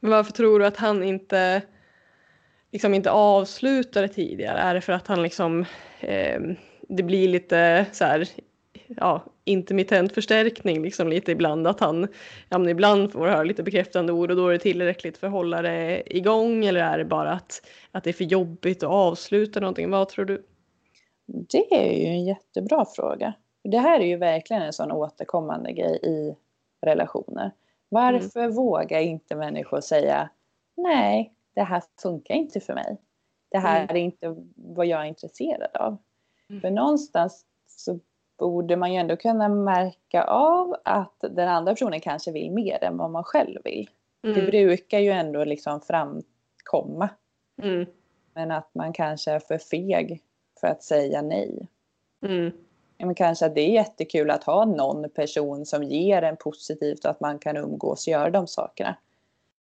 [0.00, 1.62] Men varför tror du att han inte
[2.70, 4.58] liksom inte avslutar det tidigare?
[4.58, 5.64] Är det för att han liksom
[6.00, 6.40] eh,
[6.88, 8.28] det blir lite så här
[8.96, 12.08] ja, intermittent förstärkning liksom lite ibland att han
[12.48, 15.32] ja, men ibland får höra lite bekräftande ord och då är det tillräckligt för att
[15.32, 19.60] hålla det igång eller är det bara att, att det är för jobbigt att avsluta
[19.60, 19.90] någonting?
[19.90, 20.46] Vad tror du?
[21.32, 23.32] Det är ju en jättebra fråga.
[23.64, 26.36] Det här är ju verkligen en sån återkommande grej i
[26.86, 27.50] relationer.
[27.88, 30.30] Varför vågar inte människor säga
[30.76, 32.96] nej, det här funkar inte för mig.
[33.50, 33.96] Det här Mm.
[33.96, 35.96] är inte vad jag är intresserad av.
[36.50, 36.60] Mm.
[36.60, 37.98] För någonstans så
[38.38, 42.96] borde man ju ändå kunna märka av att den andra personen kanske vill mer än
[42.96, 43.90] vad man själv vill.
[44.22, 44.46] Det Mm.
[44.46, 47.08] brukar ju ändå liksom framkomma.
[47.62, 47.86] Mm.
[48.34, 50.22] Men att man kanske är för feg
[50.60, 51.68] för att säga nej.
[52.26, 52.52] Mm.
[52.96, 57.04] Ja, men kanske att det är jättekul att ha någon person som ger en positivt
[57.04, 58.96] och att man kan umgås och göra de sakerna.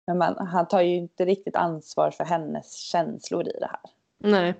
[0.07, 3.81] Men man, han tar ju inte riktigt ansvar för hennes känslor i det här.
[4.19, 4.55] Nej.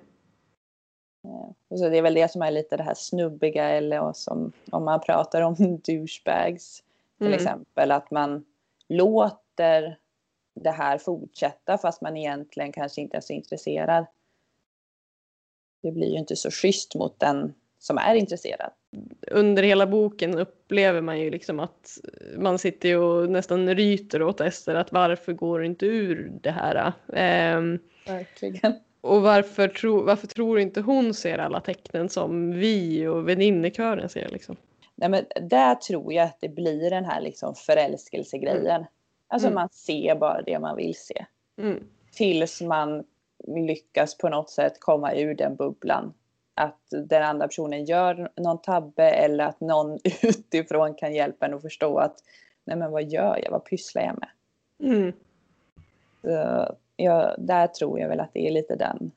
[1.67, 4.85] Och så det är väl det som är lite det här snubbiga eller som om
[4.85, 5.55] man pratar om
[5.85, 6.83] douchebags
[7.17, 7.33] till Mm.
[7.39, 8.45] exempel att man
[8.87, 9.97] låter
[10.55, 14.05] det här fortsätta fast man egentligen kanske inte är så intresserad.
[15.81, 18.71] Det blir ju inte så schysst mot den som är intresserad.
[19.31, 21.97] under hela boken upplever man ju liksom att
[22.37, 26.51] man sitter ju och nästan ryter åt Ester att varför går du inte ur det
[26.51, 26.93] här?
[27.13, 28.73] Ehm, Verkligen.
[29.01, 34.29] och varför, tro, varför tror inte hon ser alla tecknen som vi och väninnekören ser
[34.29, 34.55] liksom?
[34.95, 38.85] Nej, men där tror jag att det blir den här liksom förälskelsegrejen.
[39.27, 39.55] Alltså Mm.
[39.55, 41.25] man ser bara det man vill se.
[41.57, 41.83] Mm.
[42.11, 43.03] Tills man
[43.47, 46.13] lyckas på något sätt komma ur den bubblan.
[46.53, 51.61] Att den andra personen gör någon tabbe eller att någon utifrån kan hjälpa en att
[51.61, 52.15] förstå att
[52.65, 54.29] nej men vad gör jag, vad pysslar jag med?
[54.93, 55.13] Mm.
[56.21, 59.11] Så, ja, där tror jag väl att det är lite den,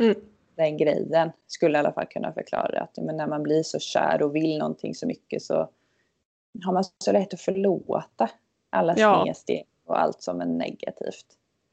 [0.00, 0.14] Mm.
[0.54, 1.32] den grejen.
[1.46, 2.80] Skulle i alla fall kunna förklara.
[2.80, 5.68] Att men när man blir så kär och vill någonting så mycket så
[6.64, 8.30] har man så lätt att förlåta
[8.70, 9.22] alla Ja.
[9.24, 11.26] snedsteg och allt som är negativt.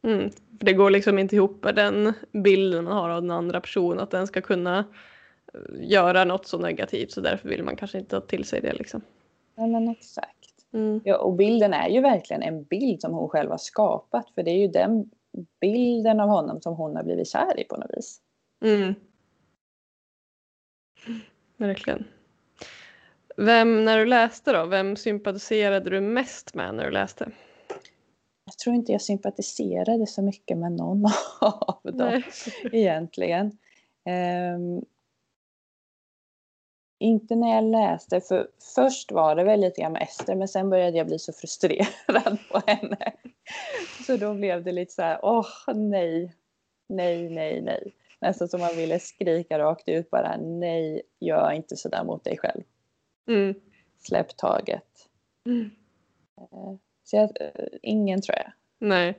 [0.03, 0.29] Mm.
[0.29, 3.99] För det går liksom inte ihop med den bilden man har av den andra personen
[3.99, 4.79] att den ska kunna
[5.53, 8.73] eh, göra något så negativt så därför vill man kanske inte ta till sig det
[8.73, 9.01] liksom.
[9.55, 10.51] Ja men exakt.
[10.73, 11.01] Mm.
[11.03, 14.29] Ja, och bilden är ju verkligen en bild som hon själv har skapat.
[14.35, 15.11] För det är ju den
[15.61, 18.21] bilden av honom som hon har blivit kär i på något vis.
[18.65, 18.95] Mm.
[21.57, 22.07] Verkligen.
[23.37, 27.31] Vem, när du läste då, vem sympatiserade du mest med när du läste?
[28.51, 31.05] Jag tror inte jag sympatiserade så mycket med någon
[31.41, 32.23] av dem Nej.
[32.71, 33.57] egentligen.
[34.05, 34.81] Ehm,
[36.99, 40.69] inte när jag läste, för först var det väl lite grann med Ester men sen
[40.69, 43.13] började jag bli så frustrerad på henne.
[44.07, 46.35] Så då blev det lite så här, åh nej,
[46.89, 47.95] nej, nej, nej.
[48.19, 52.63] Nästan som man ville skrika rakt ut bara, nej, gör inte sådär mot dig själv.
[53.27, 53.55] Mm.
[53.99, 55.09] Släpp taget.
[55.45, 55.69] Mm.
[57.11, 58.51] Så jag, eh, ingen tror jag.
[58.79, 59.17] Nej.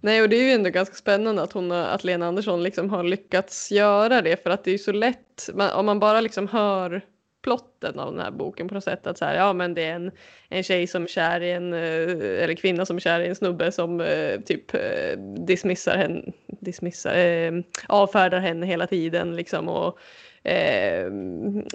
[0.00, 3.02] Nej, och det är ju ändå ganska spännande att, hon, att Lena Andersson liksom har
[3.02, 7.02] lyckats göra det för att det är ju så lätt, om man bara liksom hör
[7.42, 9.94] plotten av den här boken på något sätt att så här, ja men det är
[9.94, 10.10] en,
[10.48, 13.34] en tjej som är kär i en, eh, eller kvinna som är kär i en
[13.34, 17.52] snubbe som eh, typ eh, dismissar henne, dismissar, eh,
[17.86, 19.98] avfärdar henne hela tiden liksom och
[20.44, 21.06] Eh,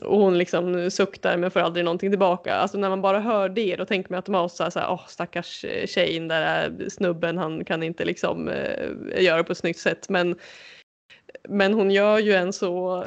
[0.01, 2.55] och hon liksom suktar men får aldrig någonting tillbaka.
[2.55, 5.07] Alltså när man bara hör det då tänker man automatiskt så här, så här oh,
[5.07, 9.79] stackars eh, tjejen där eh, snubben han kan inte liksom eh, göra på ett snyggt
[9.79, 10.09] sätt.
[10.09, 10.35] Men,
[11.49, 13.05] men hon gör ju en så,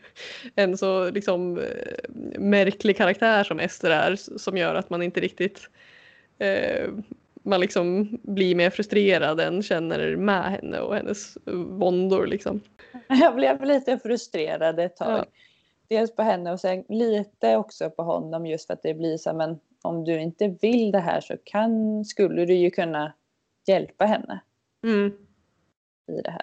[0.54, 5.68] en så liksom eh, märklig karaktär som Ester är som gör att man inte riktigt
[6.38, 6.88] eh,
[7.42, 11.38] man liksom blir mer frustrerad än känner med henne och hennes
[11.68, 12.60] våndor liksom.
[13.08, 15.18] Jag blev lite frustrerad ett tag.
[15.18, 15.24] Ja.
[15.88, 19.32] Dels på henne och sen lite också på honom just för att det blir så
[19.32, 23.12] men om du inte vill det här så kan, skulle du ju kunna
[23.66, 24.40] hjälpa henne
[24.84, 25.12] Mm.
[26.12, 26.42] i det här.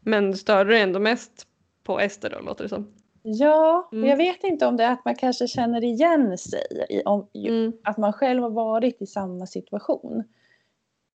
[0.00, 1.46] Men du störde dig ändå mest
[1.84, 2.94] på Ester då låter det som.
[3.22, 4.08] Ja, Mm.
[4.08, 6.60] jag vet inte om det är att man kanske känner igen sig
[6.90, 7.72] i om, Mm.
[7.84, 10.24] att man själv har varit i samma situation.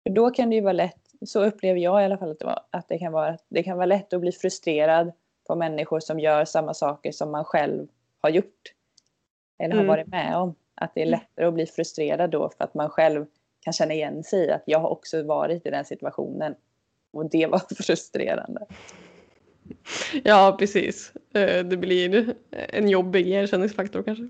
[0.02, 2.44] För då kan det ju vara lätt, så upplever jag i alla fall att det,
[2.44, 5.12] var, att det kan vara, det kan vara lätt att bli frustrerad
[5.46, 7.88] på människor som gör samma saker som man själv
[8.20, 8.72] har gjort.
[9.58, 9.88] Eller har Mm.
[9.88, 10.54] varit med om.
[10.74, 13.26] Att det är lättare att bli frustrerad då för att man själv
[13.60, 16.54] kan känna igen sig i att jag har också varit i den situationen.
[17.10, 18.66] Och det var frustrerande.
[20.24, 21.12] Ja precis.
[21.34, 24.28] Eh, Det blir en jobbig igenkänningsfaktor kanske.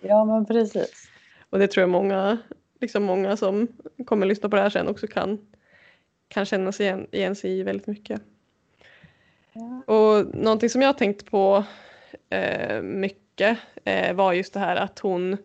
[0.00, 1.08] Ja men precis.
[1.50, 2.38] Och det tror jag många,
[2.80, 3.68] liksom många som
[4.04, 5.46] kommer lyssna på det här sen också kan,
[6.32, 8.20] kan känna sig igen, igen sig i väldigt mycket.
[9.52, 9.94] Ja.
[9.94, 11.64] Och någonting som jag har tänkt på
[12.30, 15.36] eh, mycket eh, var just det här att hon,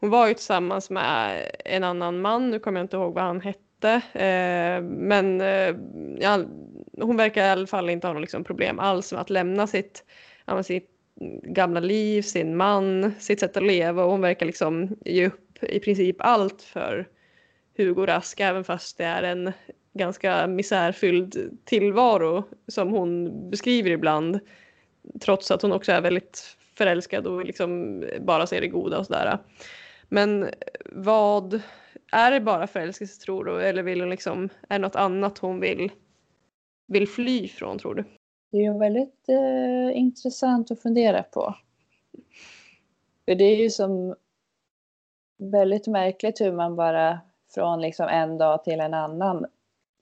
[0.00, 3.40] hon var ju tillsammans med en annan man, nu kommer jag inte ihåg vad han
[3.40, 5.76] hette, eh, men eh,
[6.18, 6.44] ja,
[7.00, 10.04] hon verkar i alla fall inte ha något liksom problem alls med att lämna sitt,
[10.46, 10.88] ja, sitt
[11.42, 15.80] gamla liv, sin man, sitt sätt att leva och hon verkar liksom ge upp i
[15.80, 17.08] princip allt för
[17.76, 19.52] Hugo Rask, även fast det är en
[19.92, 24.40] ganska misärfylld tillvaro som hon beskriver ibland.
[25.20, 29.38] Trots att hon också är väldigt förälskad och liksom bara ser det goda och sådär.
[30.08, 30.50] Men
[30.92, 31.60] vad,
[32.12, 33.62] är det bara förälskelse tror du?
[33.62, 35.92] Eller vill hon liksom, är det något annat hon vill,
[36.86, 38.04] vill fly från tror du?
[38.50, 41.54] Det är ju väldigt eh, intressant att fundera på.
[43.24, 44.14] För det är ju som
[45.38, 47.20] väldigt märkligt hur man bara
[47.54, 49.46] från liksom en dag till en annan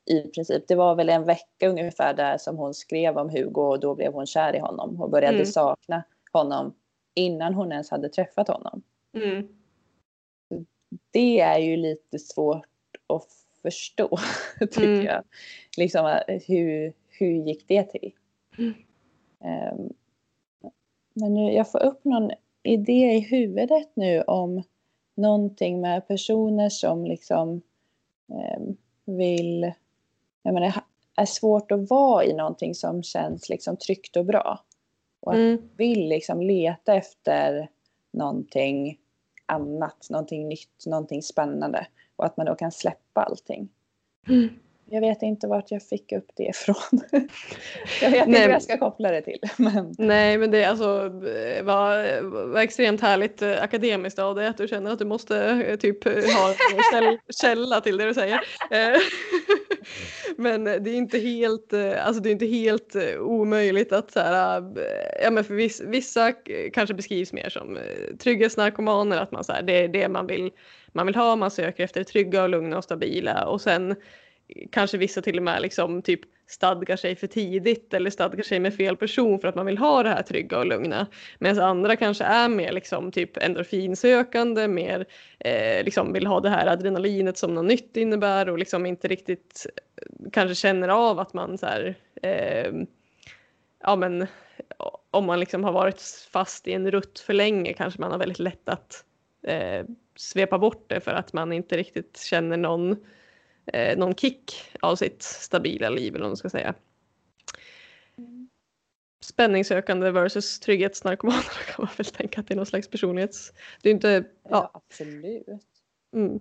[0.07, 0.68] i princip.
[0.68, 4.12] Det var väl en vecka ungefär där som hon skrev om Hugo och då blev
[4.12, 5.46] hon kär i honom och började Mm.
[5.46, 6.74] sakna honom
[7.14, 8.82] innan hon ens hade träffat honom.
[9.14, 9.48] Mm.
[11.11, 12.66] Det är ju lite svårt
[13.07, 13.28] att
[13.62, 14.18] förstå
[14.61, 15.05] tycker Mm.
[15.05, 15.24] jag.
[15.76, 18.12] Liksom hur, hur gick det till?
[19.44, 19.92] Ehm,
[21.14, 22.30] men nu, jag får upp någon
[22.62, 24.62] idé i huvudet nu om
[25.14, 27.62] någonting med personer som liksom
[28.28, 29.72] ehm, vill,
[30.43, 30.72] jag menar,
[31.16, 34.64] är svårt att vara i någonting som känns liksom tryggt och bra.
[35.20, 35.68] Och att Mm.
[35.76, 37.68] vill liksom leta efter
[38.12, 38.99] någonting
[39.47, 41.86] annat, någonting nytt, någonting spännande.
[42.16, 43.68] Och att man då kan släppa allting.
[44.28, 44.49] Mm.
[44.93, 46.76] Jag vet inte vart jag fick upp det ifrån.
[48.03, 48.47] jag vet inte Nej.
[48.47, 49.41] vad jag ska koppla det till.
[49.57, 52.20] Men Nej, men det är alltså eh, var,
[52.53, 56.05] var extremt härligt eh, akademiskt av dig att du känner att du måste eh, typ
[56.05, 58.41] ha en käll, källa till det du säger.
[60.41, 64.20] Men det är inte helt, eh, alltså det är inte helt eh, omöjligt att så
[64.20, 66.32] här, eh, ja men för vissa, vissa
[66.72, 67.78] kanske beskrivs mer som
[68.18, 70.51] trygghetsnarkomaner, att man så här, det är det man vill,
[70.93, 73.47] man vill ha, man söker efter trygga och lugna och stabila.
[73.47, 73.97] Och sen
[74.72, 78.74] kanske vissa till och med liksom typ stadgar sig för tidigt eller stadgar sig med
[78.74, 81.07] fel person för att man vill ha det här trygga och lugna.
[81.38, 85.07] Medan andra kanske är mer liksom typ endorfinsökande, mer
[85.38, 89.66] eh, liksom vill ha det här adrenalinet som något nytt innebär och liksom inte riktigt
[89.96, 92.72] eh, kanske känner av att man så här, eh,
[93.82, 94.26] ja men
[95.11, 98.38] om man liksom har varit fast i en rutt för länge kanske man har väldigt
[98.38, 99.05] lätt att
[99.42, 99.84] eh,
[100.16, 102.96] svepa bort det för att man inte riktigt känner någon
[103.73, 106.75] eh, någon kick av sitt stabila liv eller vad man ska säga.
[109.23, 113.53] Spänningssökande versus trygghetsnarkomaner kan man väl tänka att det är någon slags personlighets...
[113.83, 114.25] Det är inte...
[114.43, 115.47] Ja, Ja, absolut.
[116.16, 116.39] mm.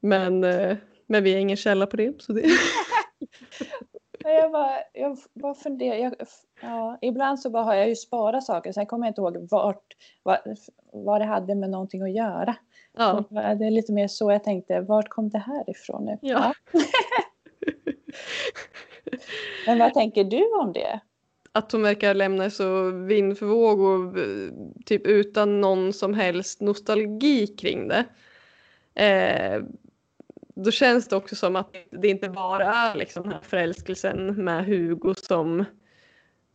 [0.00, 2.22] men, eh, men vi är ingen källa på det.
[2.22, 2.42] Så det...
[4.24, 5.96] Jag bara, jag bara funderar.
[5.96, 6.14] Jag,
[6.60, 8.72] ja, ibland så bara har jag ju sparat saker.
[8.72, 10.38] Sen kommer jag inte ihåg vart, vad,
[10.92, 12.56] vad det hade med någonting att göra.
[12.96, 13.24] ja.
[13.28, 14.80] Så Det är lite mer så jag tänkte.
[14.80, 16.18] Vart kom det här ifrån nu?
[16.20, 16.54] Ja.
[19.66, 21.00] Men vad tänker du om det?
[21.52, 24.14] Att hon verkar lämna så vind för våg och
[24.84, 28.04] typ utan någon som helst nostalgi kring det.
[28.94, 29.62] Eh,
[30.54, 34.64] då känns det också som att det inte bara är liksom den här förälskelsen med
[34.66, 35.64] Hugo som,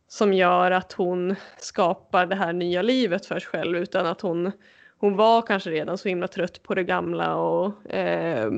[0.08, 4.52] som gör att hon skapar det här nya livet för sig själv utan att hon,
[4.98, 8.50] hon var kanske redan så himla trött på det gamla och eh,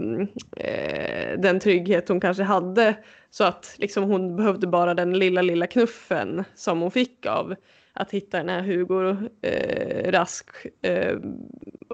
[0.56, 2.94] eh, den trygghet hon kanske hade.
[3.30, 7.54] Så att liksom hon behövde bara den lilla, lilla knuffen som hon fick av
[7.92, 10.46] att hitta den här Hugo eh, Rask
[10.82, 11.16] eh,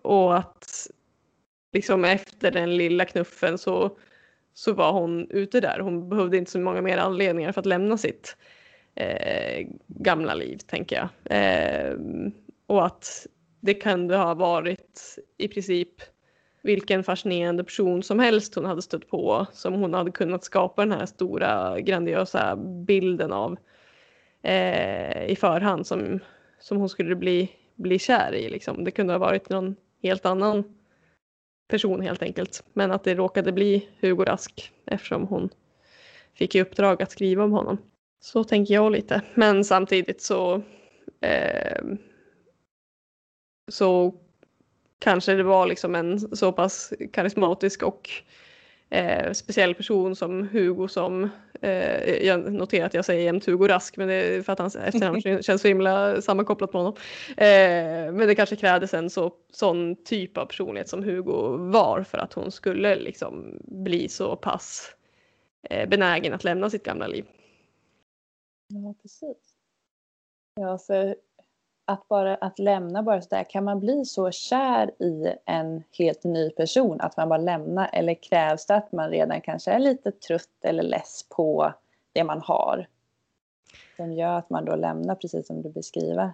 [0.03, 0.91] och att
[1.73, 3.99] liksom efter den lilla knuffen så,
[4.55, 5.81] så var hon ute där.
[5.81, 8.37] Hon behövde inte så många mer anledningar för att lämna sitt
[8.95, 11.09] eh, gamla liv, tänker jag.
[11.25, 11.97] Eh,
[12.67, 13.27] och att
[13.61, 15.89] det kunde ha varit i princip
[16.63, 20.99] vilken fascinerande person som helst hon hade stött på som hon hade kunnat skapa den
[20.99, 23.59] här stora grandiösa bilden av
[24.43, 26.19] eh, i förhand som,
[26.61, 28.51] som hon skulle bli, bli kär i.
[28.51, 28.85] Liksom.
[28.85, 30.78] Det kunde ha varit någon helt annan
[31.69, 32.65] person helt enkelt.
[32.73, 35.49] Men att det råkade bli Hugo Rask eftersom hon
[36.35, 37.79] fick i uppdrag att skriva om honom.
[38.21, 39.23] Så tänker jag lite.
[39.35, 40.63] Men samtidigt så
[41.21, 41.85] eh,
[43.69, 44.15] så
[44.99, 48.11] kanske det var liksom en så pass karismatisk och
[48.91, 51.31] eh, speciell person som Hugo som
[51.61, 54.77] eh, jag noterar att jag säger jämt Hugo Rask men det är för att hans
[54.77, 56.97] efternamn känns så himla sammankopplat med honom.
[57.29, 62.19] Eh, men det kanske krävdes en så, sån typ av personlighet som Hugo var för
[62.19, 64.95] att hon skulle liksom bli så pass
[65.71, 67.25] eh, benägen att lämna sitt gamla liv.
[68.69, 69.37] Ja, precis.
[70.55, 71.17] Ja, för
[71.89, 76.51] att bara att lämna bara sådär, kan man bli så kär i en helt ny
[76.51, 80.65] person att man bara lämnar eller krävs det att man redan kanske är lite trött
[80.65, 81.73] eller less på
[82.13, 82.87] det man har?
[83.97, 86.33] Som gör att man då lämnar precis som du beskriver.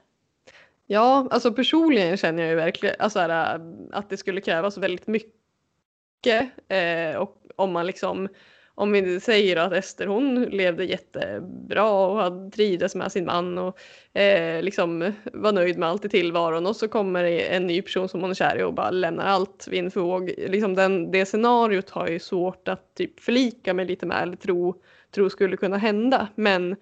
[0.86, 3.60] Ja, alltså personligen känner jag ju verkligen alltså här, äh,
[3.92, 8.28] att det skulle krävas väldigt mycket eh, och om man liksom
[8.74, 13.78] om vi säger att Ester hon levde jättebra och hade trivdes med sin man och
[14.18, 18.20] eh, liksom var nöjd med allt i tillvaron och så kommer en ny person som
[18.20, 20.34] hon är kär i och bara lämnar allt vind för våg.
[20.38, 24.82] Liksom den, det scenariot har ju svårt att typ förlika mig lite med eller tro,
[25.14, 26.28] tro skulle kunna hända.
[26.34, 26.76] Men,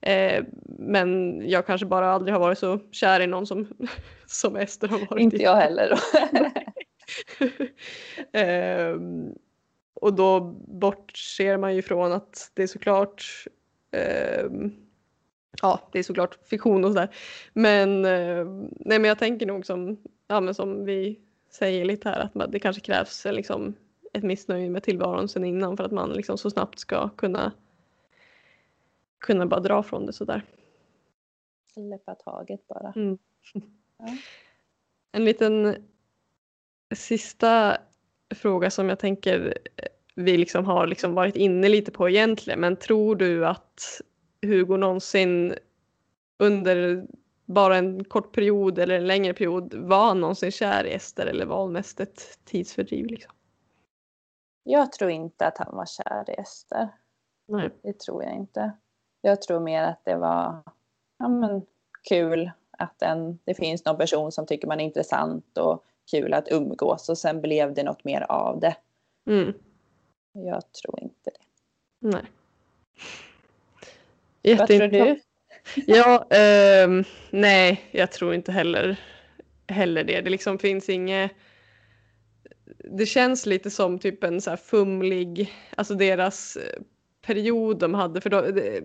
[0.00, 0.44] eh,
[0.78, 3.68] men jag kanske bara aldrig har varit så kär i någon som,
[4.26, 5.90] som Ester har varit Inte jag heller.
[5.90, 5.96] Då.
[10.00, 13.44] Och då bortser man ju från att det är såklart
[13.90, 14.72] ehm,
[15.62, 17.14] ja, det är såklart fiktion och sådär.
[17.52, 19.96] Men, eh, nej, men jag tänker nog som,
[20.26, 21.20] ja, men som vi
[21.50, 23.74] säger lite här att det kanske krävs eh, liksom,
[24.12, 27.52] ett missnöje med tillvaron sen innan för att man liksom så snabbt ska kunna
[29.18, 30.44] kunna bara dra från det sådär.
[31.72, 32.92] Släppa taget bara.
[32.96, 33.18] Mm.
[33.98, 34.16] Ja.
[35.12, 35.76] En liten
[36.94, 37.78] sista
[38.34, 39.58] fråga som jag tänker
[40.14, 42.60] vi liksom har liksom varit inne lite på egentligen.
[42.60, 44.00] Men tror du att
[44.42, 45.54] Hugo någonsin
[46.38, 47.06] under
[47.44, 51.62] bara en kort period eller en längre period var någonsin kär i Ester eller var
[51.62, 53.06] hon mest ett tidsfördriv?
[53.06, 53.32] Liksom?
[54.62, 56.88] Jag tror inte att han var kär i Ester.
[57.48, 57.70] Nej.
[57.82, 58.72] Det tror jag inte.
[59.20, 60.62] Jag tror mer att det var
[61.18, 61.62] ja, men,
[62.08, 66.48] kul att en, det finns någon person som tycker man är intressant och kul att
[66.52, 68.76] umgås och sen blev det något mer av det.
[69.26, 69.52] Mm.
[70.32, 71.38] Jag tror inte det.
[72.08, 72.22] Nej.
[74.42, 75.18] Vad tror Jätteintressant.
[75.18, 75.84] du?
[75.86, 79.00] Ja, ehm, nej, jag tror inte heller,
[79.68, 80.20] heller det.
[80.20, 81.30] Det liksom finns inget...
[82.98, 86.58] Det känns lite som typ en så här fumlig, alltså deras
[87.28, 88.20] period de hade.
[88.20, 88.82] För då, eh,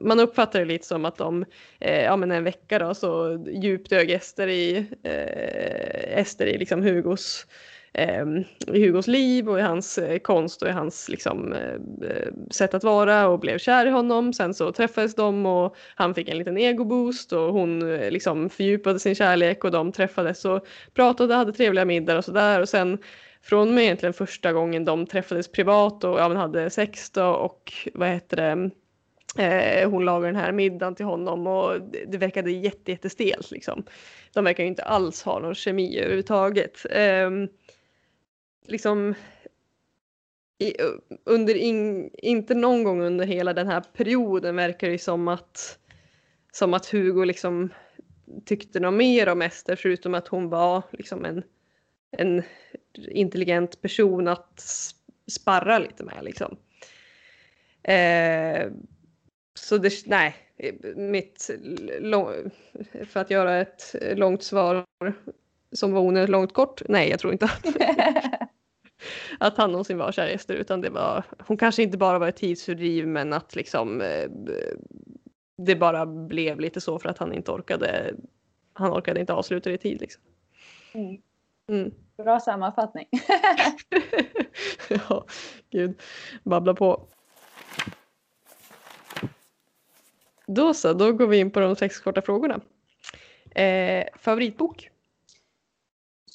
[0.00, 1.44] man uppfattar det lite som att de,
[1.80, 7.46] eh, ja men en vecka då så djupdög Ester i, eh, Ester i liksom Hugos
[7.92, 8.26] eh,
[8.66, 12.84] i Hugos liv och i hans eh, konst och i hans liksom, eh, sätt att
[12.84, 14.32] vara och blev kär i honom.
[14.32, 19.14] Sen så träffades de och han fick en liten egoboost och hon liksom fördjupade sin
[19.14, 22.98] kärlek och de träffades och pratade, hade trevliga middagar och sådär och sen
[23.42, 27.26] från och med egentligen första gången de träffades privat och ja, men hade sex då
[27.26, 28.70] och vad heter det
[29.38, 33.84] Eh, hon lagade den här middagen till honom och det, det verkade jätte, jättestelt liksom.
[34.32, 36.86] De verkar ju inte alls ha någon kemi överhuvudtaget.
[36.90, 37.30] Eh,
[38.66, 39.14] liksom
[40.58, 40.74] i,
[41.24, 45.78] under in, inte någon gång under hela den här perioden verkar det som att
[46.52, 47.68] som att Hugo liksom
[48.44, 51.42] tyckte något mer om Ester förutom att hon var liksom en,
[52.10, 52.42] en
[52.96, 54.64] intelligent person att
[55.26, 56.56] sparra lite med liksom.
[57.82, 58.72] Eh,
[59.54, 60.36] så det, nej,
[60.96, 61.50] mitt,
[63.06, 64.84] för att göra ett långt svar
[65.72, 67.66] som var onödigt långt kort, nej jag tror inte att,
[69.38, 72.28] att han någonsin var kär i Ester utan det var, hon kanske inte bara var
[72.28, 74.30] ett tidsfördriv men att liksom eh,
[75.66, 78.14] det bara blev lite så för att han inte orkade,
[78.72, 80.22] han orkade inte avsluta det i tid liksom.
[80.94, 81.16] Mm.
[81.70, 81.94] Mm.
[82.16, 83.08] Bra sammanfattning.
[84.88, 85.24] ja,
[85.70, 86.02] gud,
[86.42, 87.06] babbla på.
[90.46, 92.60] Då så, då går vi in på de sex korta frågorna.
[93.54, 94.90] Eh, favoritbok?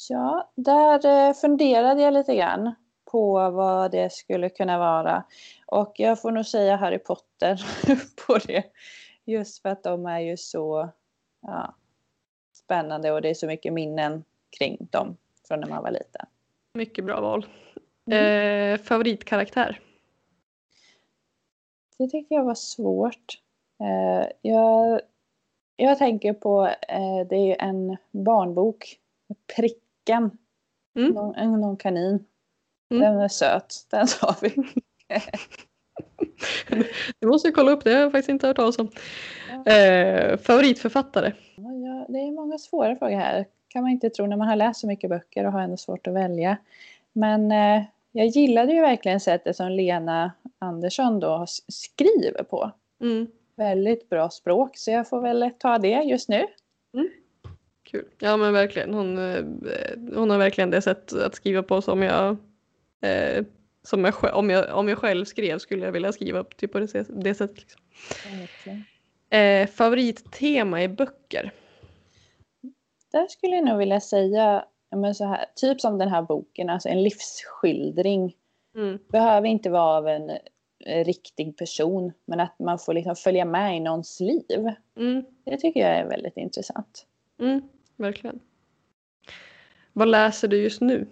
[0.10, 2.76] Ja, där eh, funderade jag lite grann
[3.12, 5.24] på vad det skulle kunna vara.
[5.66, 7.66] Och jag får nog säga Harry Potter
[8.28, 8.64] på det.
[9.26, 10.90] Just för att de är ju så
[11.42, 11.76] ja,
[12.54, 14.24] spännande och det är så mycket minnen
[14.58, 15.18] kring dem
[15.48, 16.26] från när man var liten.
[16.74, 17.46] Mycket bra val.
[18.12, 18.74] Mm.
[18.74, 19.80] Eh, favoritkaraktär?
[21.98, 23.40] Det tycker jag var svårt.
[23.80, 25.02] Eh, jag,
[25.76, 29.00] jag tänker på, eh, det är en barnbok,
[29.56, 30.38] Pricken,
[30.98, 31.12] mm.
[31.12, 32.26] någon, någon kanin.
[32.92, 33.04] Mm.
[33.04, 34.56] Den är söt, den sa vi.
[37.20, 38.90] du måste kolla upp det, jag har faktiskt inte hört talas om.
[39.66, 39.72] Ja.
[39.72, 41.34] Eh, favoritförfattare?
[41.56, 43.46] Ja, det är många svåra frågor här.
[43.76, 46.08] Kan man inte tro när man har läst så mycket böcker och har ändå svårt
[46.08, 46.58] att välja.
[47.14, 52.72] Men eh, jag gillade ju verkligen sättet som Lena Andersson då skriver på.
[53.02, 56.48] Mm väldigt bra språk så jag får väl ta det just nu.
[56.94, 57.10] Mm.
[57.84, 58.06] Kul.
[58.20, 58.94] Ja men verkligen.
[58.94, 59.44] Hon, eh,
[60.16, 62.38] hon har verkligen det sätt att skriva på som jag,
[63.02, 63.46] eh,
[63.84, 67.06] som jag, om, jag om jag själv skrev skulle jag vilja skriva typ på det,
[67.10, 67.66] det sättet.
[68.42, 68.84] Liksom.
[69.30, 71.52] Eh, favorittema i böcker?
[73.16, 76.90] Där skulle jag nog vilja säga men så här, typ som den här boken, alltså
[76.90, 78.36] en livsskildring.
[78.76, 79.00] Mm.
[79.08, 80.32] Behöver inte vara av en
[80.86, 82.14] Eh, riktig person.
[82.26, 84.72] Men att man får liksom följa med i någons liv.
[84.98, 85.26] Mm.
[85.44, 87.06] Det tycker jag är väldigt intressant.
[87.40, 87.62] Mm,
[87.96, 88.40] verkligen.
[89.94, 91.08] Vad läser du just nu?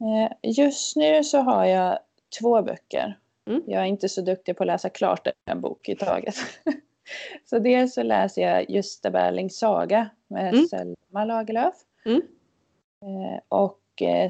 [0.00, 1.98] Eh, just nu så har jag
[2.40, 3.18] två böcker.
[3.46, 3.62] Mm.
[3.66, 6.34] Jag är inte så duktig på att läsa klart en bok i taget.
[7.44, 10.66] så dels så läser jag Gösta Berlings saga med mm.
[10.66, 11.74] Selma Lagerlöf.
[12.04, 12.22] Mm.
[13.02, 13.80] Eh, och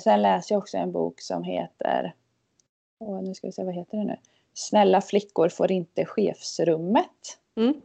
[0.03, 2.14] sen läser jag också en bok som heter
[2.99, 4.16] och nu ska vi se, vad heter det nu?
[4.55, 7.39] Snälla flickor får inte chefsrummet.
[7.55, 7.81] Mm.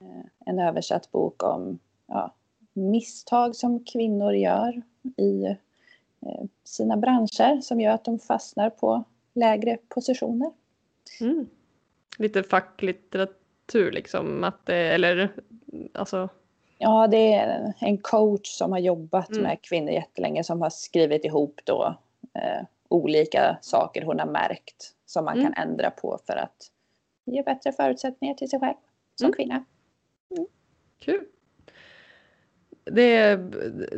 [0.00, 2.34] Eh, en översatt bok om ja,
[2.72, 4.82] misstag som kvinnor gör
[5.16, 5.44] i
[6.20, 10.52] eh, sina branscher som gör att de fastnar på lägre positioner.
[11.20, 11.46] Mm.
[12.18, 15.32] Lite facklitteratur liksom, att eller
[15.92, 16.28] alltså
[16.78, 19.42] Ja, det är en coach som har jobbat mm.
[19.42, 21.96] med kvinnor jättelänge som har skrivit ihop då
[22.34, 25.52] eh, olika saker hon har märkt som man mm.
[25.52, 26.70] kan ändra på för att
[27.24, 28.74] ge bättre förutsättningar till sig själv
[29.14, 29.34] som mm.
[29.36, 29.64] kvinna.
[30.36, 30.46] Mm.
[31.00, 31.24] Kul.
[32.84, 33.36] Det,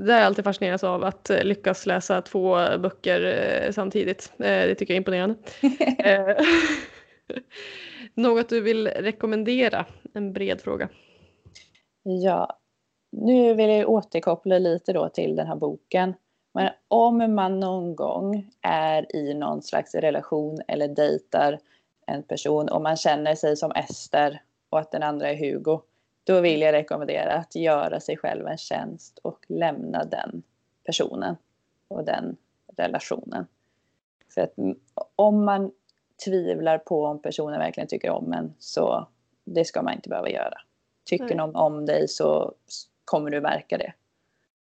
[0.01, 4.33] det är alltid fascineras av att lyckas läsa två böcker eh, samtidigt.
[4.39, 5.37] Eh, det tycker jag är imponerande.
[8.17, 9.87] Något du vill rekommendera?
[10.15, 10.89] En bred fråga.
[12.03, 12.59] Ja,
[13.13, 16.15] nu vill jag återkoppla lite då till den här boken.
[16.55, 21.59] Men om man någon gång är i någon slags relation eller dejtar
[22.07, 25.81] en person och man känner sig som Ester och att den andra är Hugo,
[26.25, 30.43] då vill jag rekommendera att göra sig själv en tjänst och lämna den
[30.85, 31.37] personen
[31.89, 32.37] och den
[32.77, 33.47] relationen.
[34.35, 34.55] För att
[35.17, 35.73] om man
[36.25, 39.09] tvivlar på om personen verkligen tycker om en så
[39.45, 40.59] det ska man inte behöva göra.
[41.05, 42.55] Tycker någon om dig så
[43.05, 43.93] kommer du märka det.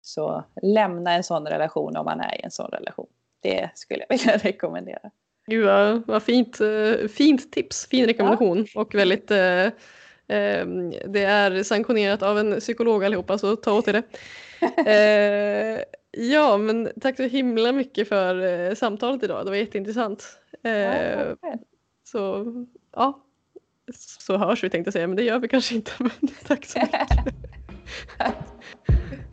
[0.01, 3.07] Så lämna en sån relation om man är i en sån relation.
[3.39, 5.11] Det skulle jag vilja rekommendera.
[5.47, 9.65] Gud vad, vad fint, eh, fint tips, fin rekommendation och väldigt eh,
[10.27, 10.65] eh,
[11.07, 14.03] det är sanktionerat av en psykolog allihopa så ta åt er det.
[14.85, 20.39] Eh, ja men tack så himla mycket för eh, samtalet idag, det var jätteintressant.
[20.66, 21.36] Eh,
[22.03, 22.53] så
[22.91, 23.26] ja,
[23.93, 25.91] så hörs vi tänkte jag säga men det gör vi kanske inte.
[25.99, 26.11] Men
[26.47, 27.36] tack så mycket.